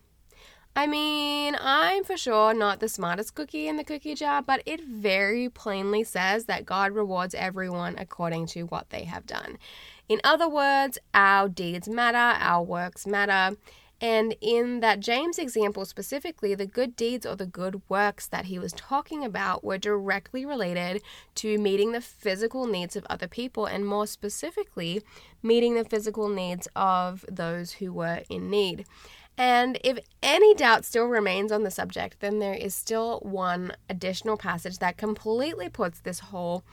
I 0.76 0.86
mean, 0.86 1.56
I'm 1.58 2.04
for 2.04 2.18
sure 2.18 2.52
not 2.52 2.80
the 2.80 2.90
smartest 2.90 3.34
cookie 3.34 3.68
in 3.68 3.78
the 3.78 3.84
cookie 3.84 4.14
jar, 4.14 4.42
but 4.42 4.62
it 4.66 4.84
very 4.84 5.48
plainly 5.48 6.04
says 6.04 6.44
that 6.44 6.66
God 6.66 6.92
rewards 6.92 7.34
everyone 7.34 7.96
according 7.96 8.48
to 8.48 8.64
what 8.64 8.90
they 8.90 9.04
have 9.04 9.24
done. 9.24 9.56
In 10.10 10.20
other 10.22 10.46
words, 10.46 10.98
our 11.14 11.48
deeds 11.48 11.88
matter, 11.88 12.38
our 12.38 12.62
works 12.62 13.06
matter, 13.06 13.56
and 14.00 14.36
in 14.40 14.80
that 14.80 15.00
James 15.00 15.38
example 15.38 15.84
specifically, 15.84 16.54
the 16.54 16.66
good 16.66 16.96
deeds 16.96 17.24
or 17.24 17.34
the 17.34 17.46
good 17.46 17.80
works 17.88 18.26
that 18.26 18.46
he 18.46 18.58
was 18.58 18.72
talking 18.72 19.24
about 19.24 19.64
were 19.64 19.78
directly 19.78 20.44
related 20.44 21.02
to 21.36 21.58
meeting 21.58 21.92
the 21.92 22.00
physical 22.00 22.66
needs 22.66 22.96
of 22.96 23.06
other 23.08 23.28
people, 23.28 23.64
and 23.66 23.86
more 23.86 24.06
specifically, 24.06 25.02
meeting 25.42 25.74
the 25.74 25.84
physical 25.84 26.28
needs 26.28 26.68
of 26.76 27.24
those 27.30 27.72
who 27.72 27.92
were 27.92 28.22
in 28.28 28.50
need. 28.50 28.84
And 29.38 29.78
if 29.84 29.98
any 30.22 30.54
doubt 30.54 30.84
still 30.84 31.06
remains 31.06 31.52
on 31.52 31.62
the 31.62 31.70
subject, 31.70 32.20
then 32.20 32.38
there 32.38 32.54
is 32.54 32.74
still 32.74 33.20
one 33.20 33.72
additional 33.88 34.36
passage 34.36 34.78
that 34.78 34.96
completely 34.96 35.68
puts 35.68 36.00
this 36.00 36.20
whole 36.20 36.64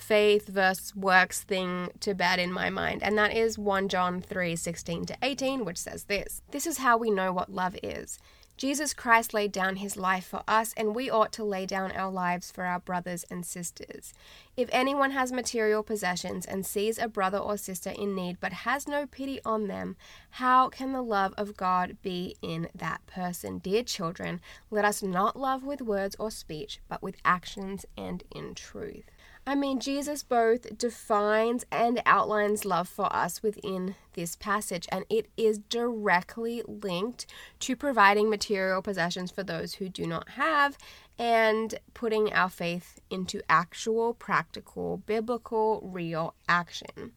faith 0.00 0.48
versus 0.48 0.96
works 0.96 1.42
thing 1.42 1.90
to 2.00 2.14
bed 2.14 2.38
in 2.38 2.52
my 2.52 2.70
mind, 2.70 3.02
and 3.02 3.16
that 3.18 3.36
is 3.36 3.58
1 3.58 3.88
John 3.88 4.20
3 4.20 4.56
16 4.56 5.06
to 5.06 5.16
18, 5.22 5.64
which 5.64 5.78
says 5.78 6.04
this 6.04 6.42
This 6.50 6.66
is 6.66 6.78
how 6.78 6.96
we 6.96 7.10
know 7.10 7.32
what 7.32 7.52
love 7.52 7.76
is. 7.82 8.18
Jesus 8.60 8.92
Christ 8.92 9.32
laid 9.32 9.52
down 9.52 9.76
his 9.76 9.96
life 9.96 10.26
for 10.26 10.42
us, 10.46 10.74
and 10.76 10.94
we 10.94 11.08
ought 11.08 11.32
to 11.32 11.44
lay 11.44 11.64
down 11.64 11.92
our 11.92 12.10
lives 12.10 12.50
for 12.50 12.64
our 12.64 12.78
brothers 12.78 13.24
and 13.30 13.46
sisters. 13.46 14.12
If 14.54 14.68
anyone 14.70 15.12
has 15.12 15.32
material 15.32 15.82
possessions 15.82 16.44
and 16.44 16.66
sees 16.66 16.98
a 16.98 17.08
brother 17.08 17.38
or 17.38 17.56
sister 17.56 17.88
in 17.88 18.14
need 18.14 18.36
but 18.38 18.52
has 18.52 18.86
no 18.86 19.06
pity 19.06 19.40
on 19.46 19.66
them, 19.66 19.96
how 20.32 20.68
can 20.68 20.92
the 20.92 21.00
love 21.00 21.32
of 21.38 21.56
God 21.56 21.96
be 22.02 22.36
in 22.42 22.68
that 22.74 23.06
person? 23.06 23.60
Dear 23.60 23.82
children, 23.82 24.42
let 24.70 24.84
us 24.84 25.02
not 25.02 25.38
love 25.38 25.64
with 25.64 25.80
words 25.80 26.14
or 26.18 26.30
speech, 26.30 26.80
but 26.86 27.02
with 27.02 27.16
actions 27.24 27.86
and 27.96 28.24
in 28.30 28.54
truth. 28.54 29.10
I 29.46 29.54
mean, 29.54 29.80
Jesus 29.80 30.22
both 30.22 30.78
defines 30.78 31.64
and 31.72 32.02
outlines 32.06 32.64
love 32.64 32.88
for 32.88 33.14
us 33.14 33.42
within 33.42 33.96
this 34.12 34.36
passage, 34.36 34.86
and 34.92 35.04
it 35.08 35.26
is 35.36 35.58
directly 35.58 36.62
linked 36.66 37.26
to 37.60 37.74
providing 37.74 38.30
material 38.30 38.82
possessions 38.82 39.30
for 39.30 39.42
those 39.42 39.74
who 39.74 39.88
do 39.88 40.06
not 40.06 40.30
have 40.30 40.76
and 41.18 41.74
putting 41.94 42.32
our 42.32 42.48
faith 42.48 43.00
into 43.10 43.40
actual, 43.48 44.14
practical, 44.14 44.98
biblical, 44.98 45.80
real 45.82 46.34
action. 46.48 47.12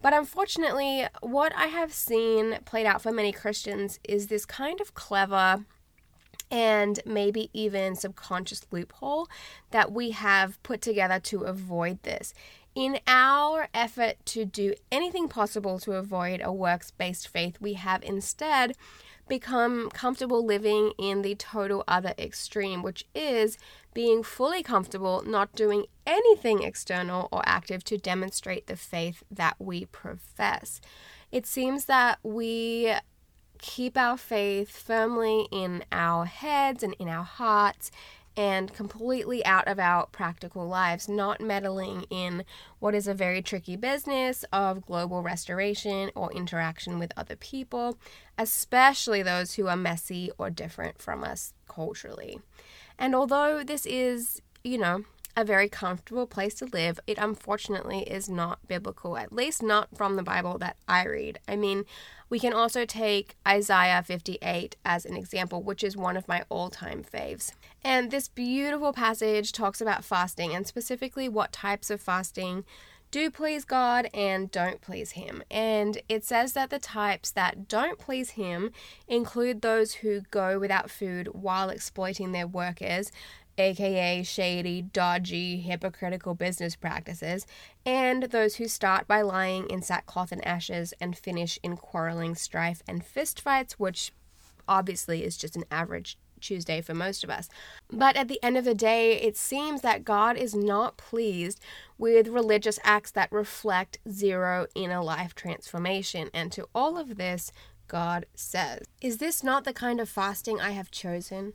But 0.00 0.12
unfortunately, 0.12 1.06
what 1.22 1.54
I 1.56 1.66
have 1.66 1.92
seen 1.92 2.58
played 2.66 2.86
out 2.86 3.00
for 3.00 3.10
many 3.10 3.32
Christians 3.32 3.98
is 4.04 4.26
this 4.26 4.44
kind 4.44 4.80
of 4.80 4.94
clever 4.94 5.64
and 6.50 7.00
maybe 7.04 7.50
even 7.52 7.94
subconscious 7.94 8.66
loophole 8.70 9.28
that 9.70 9.92
we 9.92 10.10
have 10.10 10.62
put 10.62 10.80
together 10.80 11.18
to 11.20 11.42
avoid 11.42 12.02
this. 12.02 12.34
In 12.74 12.98
our 13.06 13.68
effort 13.72 14.16
to 14.26 14.44
do 14.44 14.74
anything 14.90 15.28
possible 15.28 15.78
to 15.80 15.92
avoid 15.92 16.40
a 16.42 16.52
works 16.52 16.90
based 16.90 17.28
faith, 17.28 17.60
we 17.60 17.74
have 17.74 18.02
instead 18.02 18.74
become 19.28 19.90
comfortable 19.90 20.44
living 20.44 20.92
in 20.98 21.22
the 21.22 21.34
total 21.34 21.84
other 21.88 22.14
extreme, 22.18 22.82
which 22.82 23.06
is 23.14 23.56
being 23.94 24.22
fully 24.22 24.62
comfortable 24.62 25.22
not 25.24 25.54
doing 25.54 25.86
anything 26.06 26.62
external 26.62 27.28
or 27.32 27.42
active 27.46 27.84
to 27.84 27.96
demonstrate 27.96 28.66
the 28.66 28.76
faith 28.76 29.22
that 29.30 29.54
we 29.58 29.86
profess. 29.86 30.80
It 31.32 31.46
seems 31.46 31.86
that 31.86 32.18
we 32.22 32.94
keep 33.58 33.96
our 33.96 34.16
faith 34.16 34.70
firmly 34.70 35.48
in 35.50 35.84
our 35.92 36.24
heads 36.24 36.82
and 36.82 36.94
in 36.98 37.08
our 37.08 37.24
hearts 37.24 37.90
and 38.36 38.72
completely 38.74 39.44
out 39.44 39.68
of 39.68 39.78
our 39.78 40.06
practical 40.06 40.66
lives, 40.66 41.08
not 41.08 41.40
meddling 41.40 42.04
in 42.10 42.44
what 42.80 42.94
is 42.94 43.06
a 43.06 43.14
very 43.14 43.40
tricky 43.40 43.76
business 43.76 44.44
of 44.52 44.84
global 44.84 45.22
restoration 45.22 46.10
or 46.14 46.32
interaction 46.32 46.98
with 46.98 47.12
other 47.16 47.36
people, 47.36 47.96
especially 48.36 49.22
those 49.22 49.54
who 49.54 49.68
are 49.68 49.76
messy 49.76 50.30
or 50.36 50.50
different 50.50 51.00
from 51.00 51.22
us 51.22 51.54
culturally. 51.68 52.40
And 52.98 53.14
although 53.14 53.62
this 53.62 53.86
is, 53.86 54.42
you 54.64 54.78
know, 54.78 55.04
a 55.36 55.44
very 55.44 55.68
comfortable 55.68 56.26
place 56.26 56.54
to 56.54 56.66
live, 56.66 57.00
it 57.06 57.18
unfortunately 57.18 58.02
is 58.02 58.28
not 58.28 58.66
biblical, 58.68 59.16
at 59.16 59.32
least 59.32 59.62
not 59.62 59.88
from 59.96 60.16
the 60.16 60.22
Bible 60.22 60.58
that 60.58 60.76
I 60.86 61.04
read. 61.06 61.40
I 61.48 61.56
mean, 61.56 61.84
we 62.28 62.38
can 62.38 62.52
also 62.52 62.84
take 62.84 63.36
Isaiah 63.46 64.02
58 64.02 64.76
as 64.84 65.04
an 65.04 65.16
example, 65.16 65.62
which 65.62 65.82
is 65.82 65.96
one 65.96 66.16
of 66.16 66.28
my 66.28 66.44
all 66.48 66.70
time 66.70 67.04
faves. 67.04 67.52
And 67.82 68.10
this 68.10 68.28
beautiful 68.28 68.92
passage 68.92 69.52
talks 69.52 69.80
about 69.80 70.04
fasting 70.04 70.54
and 70.54 70.66
specifically 70.66 71.28
what 71.28 71.52
types 71.52 71.90
of 71.90 72.00
fasting 72.00 72.64
do 73.10 73.30
please 73.30 73.64
God 73.64 74.08
and 74.12 74.50
don't 74.50 74.80
please 74.80 75.12
Him. 75.12 75.44
And 75.48 76.02
it 76.08 76.24
says 76.24 76.52
that 76.54 76.70
the 76.70 76.80
types 76.80 77.30
that 77.30 77.68
don't 77.68 77.96
please 77.96 78.30
Him 78.30 78.72
include 79.06 79.62
those 79.62 79.94
who 79.94 80.22
go 80.32 80.58
without 80.58 80.90
food 80.90 81.28
while 81.28 81.68
exploiting 81.68 82.32
their 82.32 82.48
workers 82.48 83.12
aka 83.58 84.22
shady, 84.22 84.82
dodgy, 84.82 85.58
hypocritical 85.60 86.34
business 86.34 86.76
practices, 86.76 87.46
and 87.84 88.24
those 88.24 88.56
who 88.56 88.68
start 88.68 89.06
by 89.06 89.22
lying 89.22 89.68
in 89.68 89.82
sackcloth 89.82 90.32
and 90.32 90.44
ashes 90.46 90.94
and 91.00 91.16
finish 91.16 91.58
in 91.62 91.76
quarreling, 91.76 92.34
strife, 92.34 92.82
and 92.88 93.04
fistfights, 93.04 93.72
which 93.72 94.12
obviously 94.68 95.24
is 95.24 95.36
just 95.36 95.56
an 95.56 95.64
average 95.70 96.18
Tuesday 96.40 96.80
for 96.80 96.94
most 96.94 97.24
of 97.24 97.30
us. 97.30 97.48
But 97.90 98.16
at 98.16 98.28
the 98.28 98.42
end 98.42 98.56
of 98.56 98.64
the 98.64 98.74
day, 98.74 99.20
it 99.20 99.36
seems 99.36 99.80
that 99.80 100.04
God 100.04 100.36
is 100.36 100.54
not 100.54 100.96
pleased 100.96 101.60
with 101.96 102.28
religious 102.28 102.78
acts 102.84 103.10
that 103.12 103.32
reflect 103.32 103.98
zero 104.08 104.66
inner 104.74 105.02
life 105.02 105.34
transformation. 105.34 106.28
And 106.34 106.52
to 106.52 106.68
all 106.74 106.98
of 106.98 107.16
this, 107.16 107.50
God 107.88 108.26
says, 108.34 108.82
Is 109.00 109.18
this 109.18 109.42
not 109.42 109.64
the 109.64 109.72
kind 109.72 110.00
of 110.00 110.08
fasting 110.08 110.60
I 110.60 110.70
have 110.70 110.90
chosen? 110.90 111.54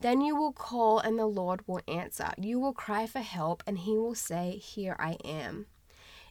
Then 0.00 0.20
you 0.20 0.36
will 0.36 0.52
call, 0.52 0.98
and 0.98 1.18
the 1.18 1.26
Lord 1.26 1.66
will 1.66 1.80
answer. 1.88 2.32
You 2.38 2.58
will 2.58 2.72
cry 2.72 3.06
for 3.06 3.20
help, 3.20 3.62
and 3.66 3.78
he 3.78 3.96
will 3.96 4.14
say, 4.14 4.58
Here 4.58 4.96
I 4.98 5.16
am. 5.24 5.66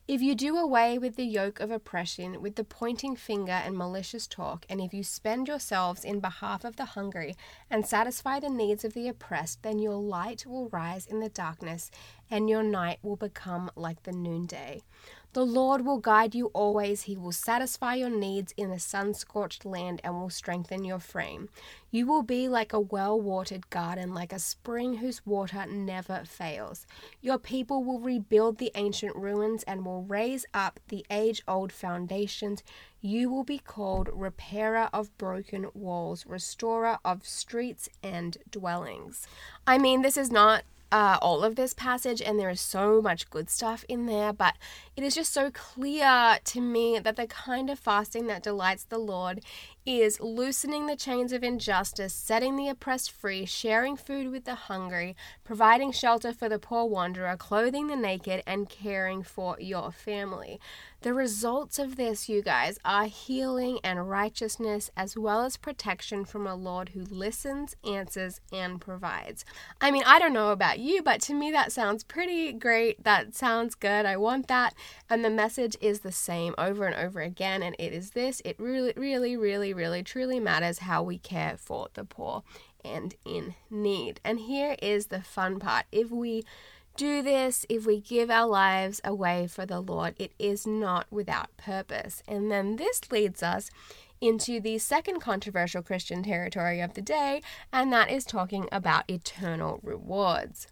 If 0.05 0.22
you 0.22 0.36
do 0.36 0.58
away 0.58 0.98
with 0.98 1.15
the 1.15 1.24
yoke 1.24 1.62
of 1.62 1.72
oppression, 1.72 2.41
with 2.41 2.58
the 2.58 2.65
pointing 2.65 3.15
finger 3.15 3.53
and 3.53 3.77
malicious 3.77 4.27
talk, 4.27 4.65
and 4.67 4.82
if 4.82 4.93
you 4.93 5.01
spend 5.01 5.48
yourselves 5.48 6.03
in 6.03 6.20
behalf 6.20 6.65
of 6.65 6.75
the 6.75 6.84
hungry 6.84 7.38
and 7.70 7.86
satisfy 7.86 8.41
the 8.41 8.50
needs 8.50 8.84
of 8.84 8.93
the 8.93 9.08
oppressed, 9.08 9.63
then 9.63 9.79
your 9.79 9.96
light 9.96 10.46
will 10.46 10.67
rise 10.70 11.05
in 11.05 11.22
the 11.22 11.29
darkness, 11.29 11.89
and 12.29 12.50
your 12.50 12.63
night 12.63 13.00
will 13.01 13.15
become 13.15 13.72
like 13.77 14.03
the 14.03 14.12
noonday. 14.12 14.82
The 15.34 15.46
Lord 15.46 15.84
will 15.84 15.98
guide 15.98 16.36
you 16.36 16.52
always. 16.54 17.04
He 17.04 17.18
will 17.18 17.32
satisfy 17.32 17.96
your 17.96 18.12
needs 18.12 18.54
in 18.56 18.70
the 18.70 18.78
sun 18.78 19.16
scorched 19.16 19.66
land 19.66 20.00
and 20.04 20.13
will 20.13 20.30
strengthen 20.30 20.86
your 20.86 21.00
frame. 21.00 21.50
You 21.90 22.06
will 22.06 22.22
be 22.22 22.48
like 22.48 22.72
a 22.72 22.80
well 22.80 23.20
watered 23.20 23.72
garden, 23.72 24.13
like 24.13 24.32
a 24.32 24.38
spring 24.38 24.98
whose 24.98 25.25
water 25.25 25.66
never 25.66 26.22
fails. 26.24 26.86
Your 27.20 27.40
people 27.40 27.84
will 27.84 28.00
rebuild 28.00 28.60
the 28.60 28.72
ancient 28.75 29.16
ruins 29.16 29.63
and 29.63 29.84
will 29.84 30.04
raise 30.04 30.46
up 30.54 30.80
the 30.90 31.04
age 31.10 31.42
old 31.48 31.72
foundations. 31.72 32.62
You 33.02 33.32
will 33.32 33.44
be 33.44 33.58
called 33.58 34.10
repairer 34.13 34.88
of 34.94 35.18
broken 35.18 35.66
walls, 35.74 36.28
restorer 36.28 37.00
of 37.04 37.25
streets 37.25 37.90
and 38.04 38.38
dwellings. 38.52 39.28
I 39.66 39.80
mean, 39.80 40.04
this 40.04 40.16
is 40.16 40.32
not 40.32 40.63
uh, 40.94 41.18
all 41.24 41.44
of 41.44 41.56
this 41.56 41.74
passage, 41.74 42.22
and 42.22 42.40
there 42.40 42.52
is 42.52 42.62
so 42.62 43.02
much 43.02 43.28
good 43.32 43.50
stuff 43.50 43.84
in 43.90 44.06
there, 44.06 44.32
but 44.32 44.54
it 44.96 45.04
is 45.04 45.16
just 45.16 45.34
so 45.34 45.50
clear 45.50 46.38
to 46.44 46.62
me 46.62 47.00
that 47.00 47.16
the 47.16 47.26
kind 47.26 47.72
of 47.72 47.80
fasting 47.80 48.28
that 48.28 48.44
delights 48.44 48.84
the 48.84 49.00
Lord 49.00 49.42
is 49.88 50.22
loosening 50.22 50.86
the 50.86 50.96
chains 50.96 51.34
of 51.34 51.44
injustice, 51.44 52.14
setting 52.14 52.56
the 52.56 52.70
oppressed 52.70 53.10
free, 53.10 53.44
sharing 53.44 53.98
food 53.98 54.30
with 54.30 54.46
the 54.46 54.54
hungry, 54.54 55.16
providing 55.44 55.92
shelter 55.92 56.32
for 56.32 56.48
the 56.48 56.60
poor 56.60 56.86
wanderer, 56.86 57.36
clothing 57.38 57.88
the 57.88 57.96
naked, 57.96 58.44
and 58.46 58.70
caring 58.70 59.24
for 59.24 59.58
your 59.60 59.92
family. 59.92 60.60
The 61.04 61.14
results 61.14 61.80
of 61.80 61.98
this, 61.98 62.30
you 62.30 62.42
guys, 62.42 62.80
are 62.86 63.08
healing 63.08 63.78
and 63.84 64.10
righteousness, 64.10 64.90
as 64.96 65.18
well 65.18 65.42
as 65.42 65.58
protection 65.58 66.24
from 66.24 66.48
a 66.48 66.56
Lord 66.56 66.90
who 66.90 67.02
listens, 67.02 67.76
answers, 67.86 68.40
and 68.54 68.80
provides. 68.80 69.44
I 69.82 69.92
mean, 69.92 70.04
I 70.06 70.18
don't 70.18 70.32
know 70.32 70.52
about 70.52 70.80
you, 70.80 71.04
but 71.04 71.20
to 71.24 71.34
me 71.34 71.52
that 71.52 71.74
sounds 71.74 72.06
pretty 72.06 72.54
great. 72.54 73.04
That 73.04 73.36
sounds 73.36 73.76
good. 73.76 74.06
I 74.06 74.16
want 74.16 74.48
that. 74.48 74.76
And 75.10 75.26
the 75.26 75.30
message 75.30 75.76
is 75.82 76.00
the 76.00 76.14
same 76.14 76.56
over 76.58 76.86
and 76.86 76.96
over 76.96 77.20
again, 77.20 77.62
and 77.62 77.76
it 77.78 77.92
is 77.92 78.12
this 78.12 78.42
it 78.46 78.58
really, 78.58 78.94
really, 78.96 79.36
really, 79.36 79.74
really, 79.74 80.04
truly 80.04 80.40
matters 80.40 80.80
how 80.80 81.04
we 81.04 81.18
care 81.18 81.58
for 81.58 81.90
the 81.96 82.06
poor 82.06 82.44
and 82.86 83.14
in 83.26 83.56
need. 83.70 84.22
And 84.24 84.40
here 84.40 84.78
is 84.82 85.08
the 85.08 85.22
fun 85.22 85.60
part 85.60 85.86
if 85.92 86.10
we 86.12 86.46
do 86.96 87.22
this, 87.22 87.66
if 87.70 87.86
we 87.86 88.00
give 88.00 88.30
our 88.30 88.48
lives 88.48 89.02
away 89.04 89.48
for 89.48 89.66
the 89.66 89.80
Lord, 89.80 90.16
it 90.18 90.32
is 90.38 90.68
not 90.68 91.08
without 91.10 91.56
purpose. 91.58 92.22
And 92.28 92.52
then 92.52 92.76
this 92.76 93.12
leads 93.12 93.42
us 93.42 93.72
into 94.22 94.60
the 94.60 94.78
second 94.78 95.20
controversial 95.20 95.82
Christian 95.82 96.24
territory 96.24 96.80
of 96.80 96.94
the 96.94 97.02
day, 97.02 97.42
and 97.72 97.92
that 97.92 98.10
is 98.10 98.24
talking 98.24 98.70
about 98.72 99.10
eternal 99.10 99.80
rewards. 99.84 100.68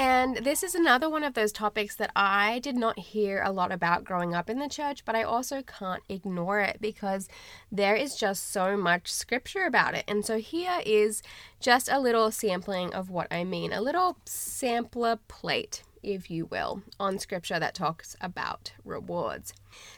And 0.00 0.38
this 0.38 0.62
is 0.62 0.74
another 0.74 1.10
one 1.10 1.24
of 1.24 1.34
those 1.34 1.52
topics 1.52 1.94
that 1.96 2.10
I 2.16 2.58
did 2.60 2.74
not 2.74 2.98
hear 2.98 3.42
a 3.44 3.52
lot 3.52 3.70
about 3.70 4.02
growing 4.02 4.34
up 4.34 4.48
in 4.48 4.58
the 4.58 4.66
church, 4.66 5.04
but 5.04 5.14
I 5.14 5.22
also 5.22 5.60
can't 5.60 6.02
ignore 6.08 6.58
it 6.60 6.78
because 6.80 7.28
there 7.70 7.94
is 7.94 8.16
just 8.16 8.50
so 8.50 8.78
much 8.78 9.12
scripture 9.12 9.66
about 9.66 9.92
it. 9.92 10.04
And 10.08 10.24
so 10.24 10.38
here 10.38 10.80
is 10.86 11.22
just 11.60 11.90
a 11.90 12.00
little 12.00 12.30
sampling 12.30 12.94
of 12.94 13.10
what 13.10 13.30
I 13.30 13.44
mean 13.44 13.74
a 13.74 13.82
little 13.82 14.16
sampler 14.24 15.18
plate, 15.28 15.82
if 16.02 16.30
you 16.30 16.46
will, 16.46 16.82
on 16.98 17.18
scripture 17.18 17.58
that 17.58 17.74
talks 17.74 18.16
about 18.20 18.72
rewards. 18.84 19.52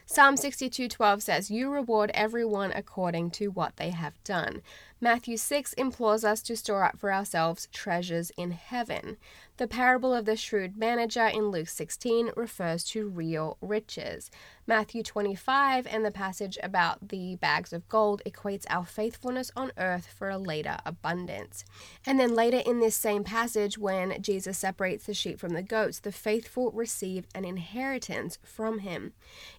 Psalm 0.05 0.37
62:12 0.37 1.23
says, 1.23 1.51
"You 1.51 1.71
reward 1.71 2.11
everyone 2.13 2.73
according 2.73 3.31
to 3.33 3.49
what 3.49 3.77
they 3.77 3.91
have 3.91 4.23
done." 4.25 4.63
Matthew 5.01 5.37
6 5.37 5.73
implores 5.73 6.25
us 6.25 6.43
to 6.43 6.57
store 6.57 6.85
up 6.85 6.99
for 6.99 7.13
ourselves 7.13 7.69
treasures 7.73 8.31
in 8.37 8.53
heaven. 8.53 9.17
The 9.57 9.67
parable 9.67 10.15
of 10.15 10.27
the 10.27 10.37
shrewd 10.37 10.77
manager 10.77 11.27
in 11.27 11.51
Luke 11.51 11.69
16 11.69 12.31
refers 12.37 12.85
to 12.85 13.09
real 13.09 13.57
riches. 13.61 14.31
Matthew 14.65 15.03
25 15.03 15.89
and 15.89 16.05
the 16.05 16.13
passage 16.13 16.57
about 16.63 17.09
the 17.09 17.35
bags 17.35 17.73
of 17.73 17.89
gold 17.89 18.23
equates 18.25 18.65
our 18.71 18.87
faithfulness 18.87 19.51
on 19.57 19.73
earth 19.77 20.07
for 20.07 20.31
a 20.31 20.39
later 20.39 20.77
abundance. 20.87 21.65
And 22.07 22.21
then 22.21 22.37
later 22.37 22.59
in 22.59 22.79
this 22.79 22.95
same 22.95 23.25
passage, 23.25 23.77
when 23.77 24.23
Jesus 24.23 24.57
separates 24.57 25.07
the 25.07 25.15
sheep 25.15 25.41
from 25.41 25.55
the 25.55 25.65
goats, 25.65 25.99
the 25.99 26.13
faithful 26.13 26.71
receive 26.71 27.27
an 27.35 27.45
inheritance 27.45 28.39
from 28.45 28.79
him. 28.81 29.15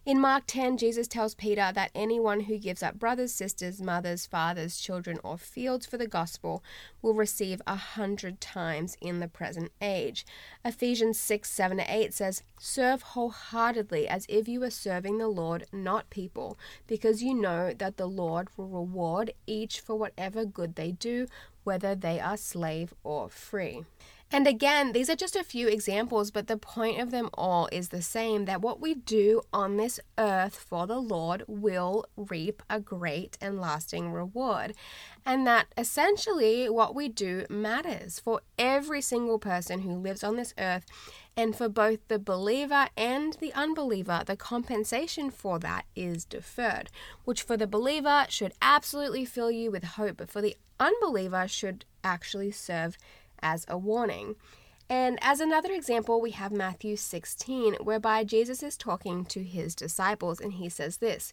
In 0.06 0.18
Mark 0.18 0.44
10, 0.46 0.78
Jesus 0.78 1.06
tells 1.06 1.34
Peter 1.34 1.70
that 1.74 1.90
anyone 1.94 2.40
who 2.40 2.56
gives 2.56 2.82
up 2.82 2.98
brothers, 2.98 3.34
sisters, 3.34 3.82
mothers, 3.82 4.24
fathers, 4.24 4.78
children, 4.78 5.18
or 5.22 5.36
fields 5.36 5.84
for 5.84 5.98
the 5.98 6.06
gospel 6.06 6.64
will 7.02 7.14
receive 7.14 7.60
a 7.66 7.76
hundred 7.76 8.40
times 8.40 8.96
in 9.02 9.20
the 9.20 9.28
present 9.28 9.70
age. 9.82 10.24
Ephesians 10.64 11.20
6 11.20 11.50
7 11.50 11.78
8 11.78 12.14
says, 12.14 12.42
Serve 12.58 13.02
wholeheartedly 13.02 14.08
as 14.08 14.24
if 14.30 14.48
you 14.48 14.60
were 14.60 14.70
serving 14.70 14.93
the 15.00 15.28
Lord, 15.28 15.66
not 15.72 16.10
people, 16.10 16.58
because 16.86 17.22
you 17.22 17.34
know 17.34 17.72
that 17.72 17.96
the 17.96 18.06
Lord 18.06 18.48
will 18.56 18.68
reward 18.68 19.32
each 19.46 19.80
for 19.80 19.96
whatever 19.96 20.44
good 20.44 20.74
they 20.74 20.92
do, 20.92 21.26
whether 21.64 21.94
they 21.94 22.20
are 22.20 22.36
slave 22.36 22.94
or 23.02 23.28
free. 23.28 23.84
And 24.34 24.48
again, 24.48 24.92
these 24.92 25.08
are 25.08 25.14
just 25.14 25.36
a 25.36 25.44
few 25.44 25.68
examples, 25.68 26.32
but 26.32 26.48
the 26.48 26.56
point 26.56 27.00
of 27.00 27.12
them 27.12 27.30
all 27.34 27.68
is 27.70 27.90
the 27.90 28.02
same 28.02 28.46
that 28.46 28.60
what 28.60 28.80
we 28.80 28.94
do 28.94 29.42
on 29.52 29.76
this 29.76 30.00
earth 30.18 30.56
for 30.56 30.88
the 30.88 30.98
Lord 30.98 31.44
will 31.46 32.04
reap 32.16 32.60
a 32.68 32.80
great 32.80 33.38
and 33.40 33.60
lasting 33.60 34.10
reward. 34.10 34.74
And 35.24 35.46
that 35.46 35.68
essentially 35.78 36.68
what 36.68 36.96
we 36.96 37.08
do 37.08 37.46
matters 37.48 38.18
for 38.18 38.40
every 38.58 39.00
single 39.00 39.38
person 39.38 39.82
who 39.82 39.94
lives 39.94 40.24
on 40.24 40.34
this 40.34 40.52
earth. 40.58 40.84
And 41.36 41.56
for 41.56 41.68
both 41.68 42.06
the 42.08 42.18
believer 42.18 42.88
and 42.96 43.32
the 43.40 43.52
unbeliever, 43.54 44.22
the 44.24 44.36
compensation 44.36 45.30
for 45.30 45.58
that 45.58 45.84
is 45.96 46.24
deferred, 46.24 46.90
which 47.24 47.42
for 47.42 47.56
the 47.56 47.66
believer 47.66 48.26
should 48.28 48.52
absolutely 48.62 49.24
fill 49.24 49.50
you 49.50 49.70
with 49.70 49.84
hope, 49.84 50.18
but 50.18 50.30
for 50.30 50.40
the 50.40 50.56
unbeliever 50.78 51.48
should 51.48 51.84
actually 52.04 52.52
serve 52.52 52.96
as 53.42 53.64
a 53.68 53.76
warning. 53.76 54.36
And 54.88 55.18
as 55.22 55.40
another 55.40 55.72
example, 55.72 56.20
we 56.20 56.32
have 56.32 56.52
Matthew 56.52 56.96
16, 56.96 57.74
whereby 57.80 58.22
Jesus 58.22 58.62
is 58.62 58.76
talking 58.76 59.24
to 59.26 59.42
his 59.42 59.74
disciples, 59.74 60.40
and 60.40 60.54
he 60.54 60.68
says 60.68 60.98
this 60.98 61.32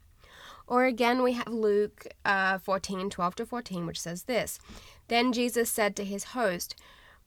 Or 0.71 0.85
again, 0.85 1.21
we 1.21 1.33
have 1.33 1.49
Luke 1.49 2.07
uh, 2.23 2.57
14 2.57 3.09
12 3.09 3.35
to 3.35 3.45
14, 3.45 3.85
which 3.85 3.99
says 3.99 4.23
this 4.23 4.57
Then 5.09 5.33
Jesus 5.33 5.69
said 5.69 5.97
to 5.97 6.05
his 6.05 6.23
host, 6.31 6.75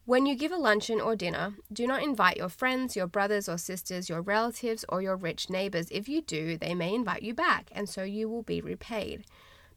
when 0.07 0.25
you 0.25 0.35
give 0.35 0.51
a 0.51 0.57
luncheon 0.57 0.99
or 0.99 1.15
dinner, 1.15 1.53
do 1.71 1.87
not 1.87 2.03
invite 2.03 2.39
your 2.39 2.49
friends, 2.49 2.97
your 2.97 3.07
brothers 3.07 3.47
or 3.47 3.59
sisters, 3.59 4.09
your 4.09 4.23
relatives, 4.23 4.83
or 4.89 5.03
your 5.03 5.17
rich 5.17 5.51
neighbors. 5.51 5.89
If 5.91 6.09
you 6.09 6.23
do, 6.23 6.57
they 6.57 6.75
may 6.75 6.95
invite 6.95 7.23
you 7.23 7.35
back, 7.35 7.69
and 7.73 7.87
so 7.87 8.03
you 8.03 8.31
will 8.31 8.43
be 8.43 8.63
repaid. 8.63 9.27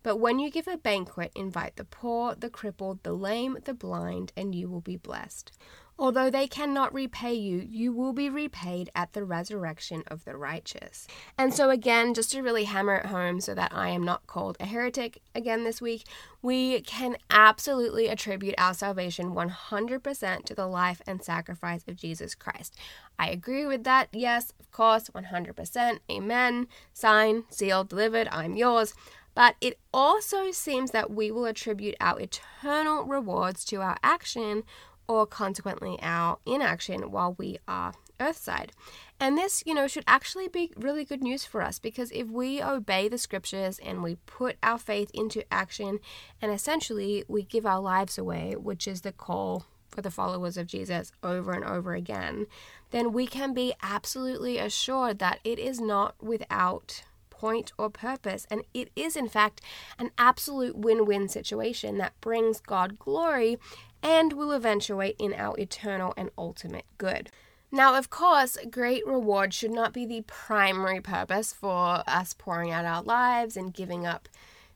But 0.01 0.17
when 0.17 0.39
you 0.39 0.49
give 0.49 0.69
a 0.69 0.77
banquet, 0.77 1.33
invite 1.35 1.75
the 1.75 1.83
poor, 1.83 2.35
the 2.35 2.49
crippled, 2.49 3.03
the 3.03 3.11
lame, 3.11 3.57
the 3.65 3.73
blind, 3.73 4.31
and 4.37 4.55
you 4.55 4.69
will 4.69 4.79
be 4.79 4.95
blessed. 4.95 5.51
Although 5.99 6.29
they 6.29 6.47
cannot 6.47 6.93
repay 6.93 7.33
you, 7.33 7.67
you 7.67 7.91
will 7.91 8.13
be 8.13 8.29
repaid 8.29 8.91
at 8.93 9.13
the 9.13 9.23
resurrection 9.23 10.03
of 10.07 10.25
the 10.25 10.37
righteous. 10.37 11.07
And 11.37 11.53
so, 11.53 11.71
again, 11.71 12.13
just 12.13 12.31
to 12.31 12.41
really 12.41 12.65
hammer 12.65 12.95
it 12.95 13.07
home 13.07 13.41
so 13.41 13.55
that 13.55 13.71
I 13.73 13.89
am 13.89 14.03
not 14.03 14.27
called 14.27 14.57
a 14.59 14.65
heretic 14.65 15.21
again 15.33 15.63
this 15.63 15.81
week, 15.81 16.03
we 16.41 16.81
can 16.81 17.17
absolutely 17.31 18.07
attribute 18.07 18.53
our 18.59 18.75
salvation 18.75 19.33
100% 19.33 20.45
to 20.45 20.53
the 20.53 20.67
life 20.67 21.01
and 21.07 21.23
sacrifice 21.23 21.83
of 21.87 21.95
Jesus 21.95 22.35
Christ. 22.35 22.75
I 23.17 23.29
agree 23.29 23.65
with 23.65 23.83
that. 23.85 24.09
Yes, 24.11 24.53
of 24.59 24.71
course, 24.71 25.09
100%. 25.09 25.99
Amen. 26.11 26.67
Sign, 26.93 27.43
sealed, 27.49 27.89
delivered. 27.89 28.27
I'm 28.31 28.55
yours. 28.55 28.93
But 29.33 29.55
it 29.61 29.77
also 29.93 30.51
seems 30.51 30.91
that 30.91 31.11
we 31.11 31.29
will 31.29 31.45
attribute 31.45 31.95
our 31.99 32.19
eternal 32.19 33.03
rewards 33.03 33.63
to 33.65 33.81
our 33.81 33.97
action 34.03 34.63
or 35.07 35.25
consequently 35.25 35.97
our 36.01 36.37
inaction 36.45 37.11
while 37.11 37.35
we 37.37 37.57
are 37.67 37.93
earthside. 38.19 38.71
And 39.19 39.37
this, 39.37 39.63
you 39.65 39.73
know, 39.73 39.87
should 39.87 40.03
actually 40.07 40.47
be 40.47 40.71
really 40.75 41.05
good 41.05 41.23
news 41.23 41.45
for 41.45 41.61
us 41.61 41.79
because 41.79 42.11
if 42.11 42.27
we 42.27 42.61
obey 42.61 43.07
the 43.07 43.17
scriptures 43.17 43.79
and 43.83 44.03
we 44.03 44.15
put 44.25 44.57
our 44.61 44.77
faith 44.77 45.09
into 45.13 45.43
action 45.51 45.99
and 46.41 46.51
essentially 46.51 47.23
we 47.27 47.43
give 47.43 47.65
our 47.65 47.79
lives 47.79 48.17
away, 48.17 48.55
which 48.55 48.87
is 48.87 49.01
the 49.01 49.11
call 49.11 49.65
for 49.89 50.01
the 50.01 50.11
followers 50.11 50.57
of 50.57 50.67
Jesus 50.67 51.11
over 51.23 51.51
and 51.53 51.63
over 51.63 51.93
again, 51.93 52.45
then 52.91 53.11
we 53.11 53.25
can 53.25 53.53
be 53.53 53.73
absolutely 53.81 54.57
assured 54.57 55.19
that 55.19 55.39
it 55.43 55.57
is 55.57 55.79
not 55.79 56.15
without 56.21 57.03
point 57.37 57.71
or 57.77 57.89
purpose. 57.89 58.45
And 58.49 58.63
it 58.73 58.89
is, 58.95 59.15
in 59.15 59.29
fact, 59.29 59.61
an 59.97 60.11
absolute 60.17 60.75
win 60.75 61.05
win 61.05 61.27
situation 61.29 61.97
that 61.97 62.19
brings 62.21 62.59
God 62.59 62.99
glory 62.99 63.57
and 64.01 64.33
will 64.33 64.51
eventuate 64.51 65.15
in 65.19 65.33
our 65.33 65.57
eternal 65.57 66.13
and 66.17 66.29
ultimate 66.37 66.85
good. 66.97 67.29
Now, 67.71 67.95
of 67.95 68.09
course, 68.09 68.57
great 68.71 69.05
reward 69.05 69.53
should 69.53 69.71
not 69.71 69.93
be 69.93 70.05
the 70.05 70.21
primary 70.21 71.01
purpose 71.01 71.51
for 71.51 72.03
us 72.07 72.33
pouring 72.33 72.71
out 72.71 72.85
our 72.85 73.03
lives 73.03 73.57
and 73.57 73.73
giving 73.73 74.05
up 74.05 74.29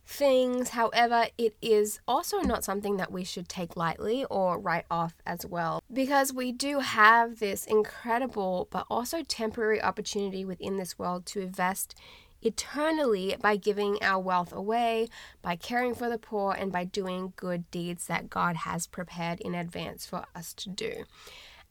things. 0.06 0.70
However, 0.70 1.28
it 1.38 1.56
is 1.62 2.00
also 2.08 2.40
not 2.40 2.66
something 2.66 2.98
that 2.98 3.12
we 3.12 3.24
should 3.24 3.48
take 3.48 3.78
lightly 3.78 4.26
or 4.26 4.60
write 4.60 4.86
off 4.92 5.16
as 5.26 5.46
well 5.46 5.82
because 5.92 6.34
we 6.34 6.52
do 6.52 6.80
have 6.80 7.40
this 7.40 7.66
incredible 7.66 8.68
but 8.72 8.86
also 8.90 9.24
temporary 9.24 9.82
opportunity 9.82 10.44
within 10.44 10.76
this 10.76 11.00
world 11.00 11.26
to 11.28 11.40
invest 11.40 11.96
eternally 12.42 13.36
by 13.42 13.56
giving 13.56 13.98
our 14.02 14.20
wealth 14.20 14.54
away, 14.54 15.08
by 15.42 15.56
caring 15.56 15.96
for 15.96 16.10
the 16.10 16.18
poor, 16.18 16.54
and 16.54 16.72
by 16.72 16.84
doing 16.84 17.34
good 17.36 17.70
deeds 17.72 18.08
that 18.08 18.30
God 18.30 18.58
has 18.58 18.88
prepared 18.88 19.40
in 19.42 19.56
advance 19.56 20.06
for 20.06 20.26
us 20.36 20.54
to 20.56 20.70
do. 20.70 21.06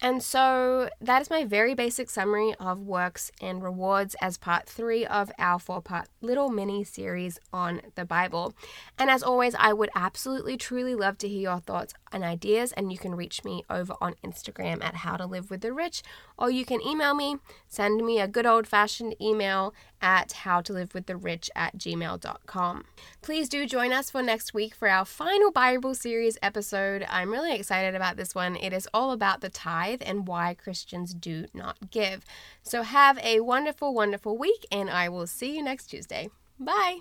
And 0.02 0.22
so 0.22 0.88
that 1.00 1.20
is 1.20 1.28
my 1.28 1.44
very 1.44 1.74
basic 1.74 2.08
summary 2.08 2.54
of 2.58 2.80
works 2.80 3.30
and 3.42 3.62
rewards 3.62 4.16
as 4.22 4.38
part 4.38 4.66
three 4.66 5.04
of 5.04 5.30
our 5.38 5.58
four 5.58 5.82
part 5.82 6.08
little 6.22 6.48
mini 6.48 6.84
series 6.84 7.38
on 7.52 7.82
the 7.96 8.06
Bible. 8.06 8.54
And 8.98 9.10
as 9.10 9.22
always, 9.22 9.54
I 9.58 9.74
would 9.74 9.90
absolutely 9.94 10.56
truly 10.56 10.94
love 10.94 11.18
to 11.18 11.28
hear 11.28 11.42
your 11.42 11.60
thoughts 11.60 11.92
and 12.12 12.24
ideas. 12.24 12.72
And 12.72 12.92
you 12.92 12.98
can 12.98 13.14
reach 13.14 13.44
me 13.44 13.64
over 13.70 13.94
on 14.00 14.14
Instagram 14.24 14.82
at 14.82 14.96
How 14.96 15.16
to 15.16 15.26
Live 15.26 15.50
with 15.50 15.60
the 15.60 15.72
Rich, 15.72 16.02
or 16.38 16.50
you 16.50 16.64
can 16.64 16.80
email 16.86 17.14
me, 17.14 17.36
send 17.68 18.04
me 18.04 18.20
a 18.20 18.28
good 18.28 18.46
old 18.46 18.66
fashioned 18.66 19.14
email 19.20 19.74
at 20.00 20.30
howtolivewiththerich 20.44 21.50
at 21.54 21.76
gmail.com. 21.76 22.84
Please 23.22 23.48
do 23.48 23.66
join 23.66 23.92
us 23.92 24.10
for 24.10 24.22
next 24.22 24.54
week 24.54 24.74
for 24.74 24.88
our 24.88 25.04
final 25.04 25.50
Bible 25.50 25.94
series 25.94 26.38
episode. 26.42 27.04
I'm 27.08 27.30
really 27.30 27.54
excited 27.54 27.94
about 27.94 28.16
this 28.16 28.34
one. 28.34 28.56
It 28.56 28.72
is 28.72 28.88
all 28.94 29.12
about 29.12 29.40
the 29.40 29.50
tithe 29.50 30.02
and 30.04 30.26
why 30.26 30.54
Christians 30.54 31.14
do 31.14 31.46
not 31.52 31.90
give. 31.90 32.24
So 32.62 32.82
have 32.82 33.18
a 33.18 33.40
wonderful, 33.40 33.94
wonderful 33.94 34.36
week, 34.38 34.66
and 34.72 34.88
I 34.88 35.08
will 35.08 35.26
see 35.26 35.56
you 35.56 35.62
next 35.62 35.86
Tuesday. 35.86 36.30
Bye. 36.58 37.00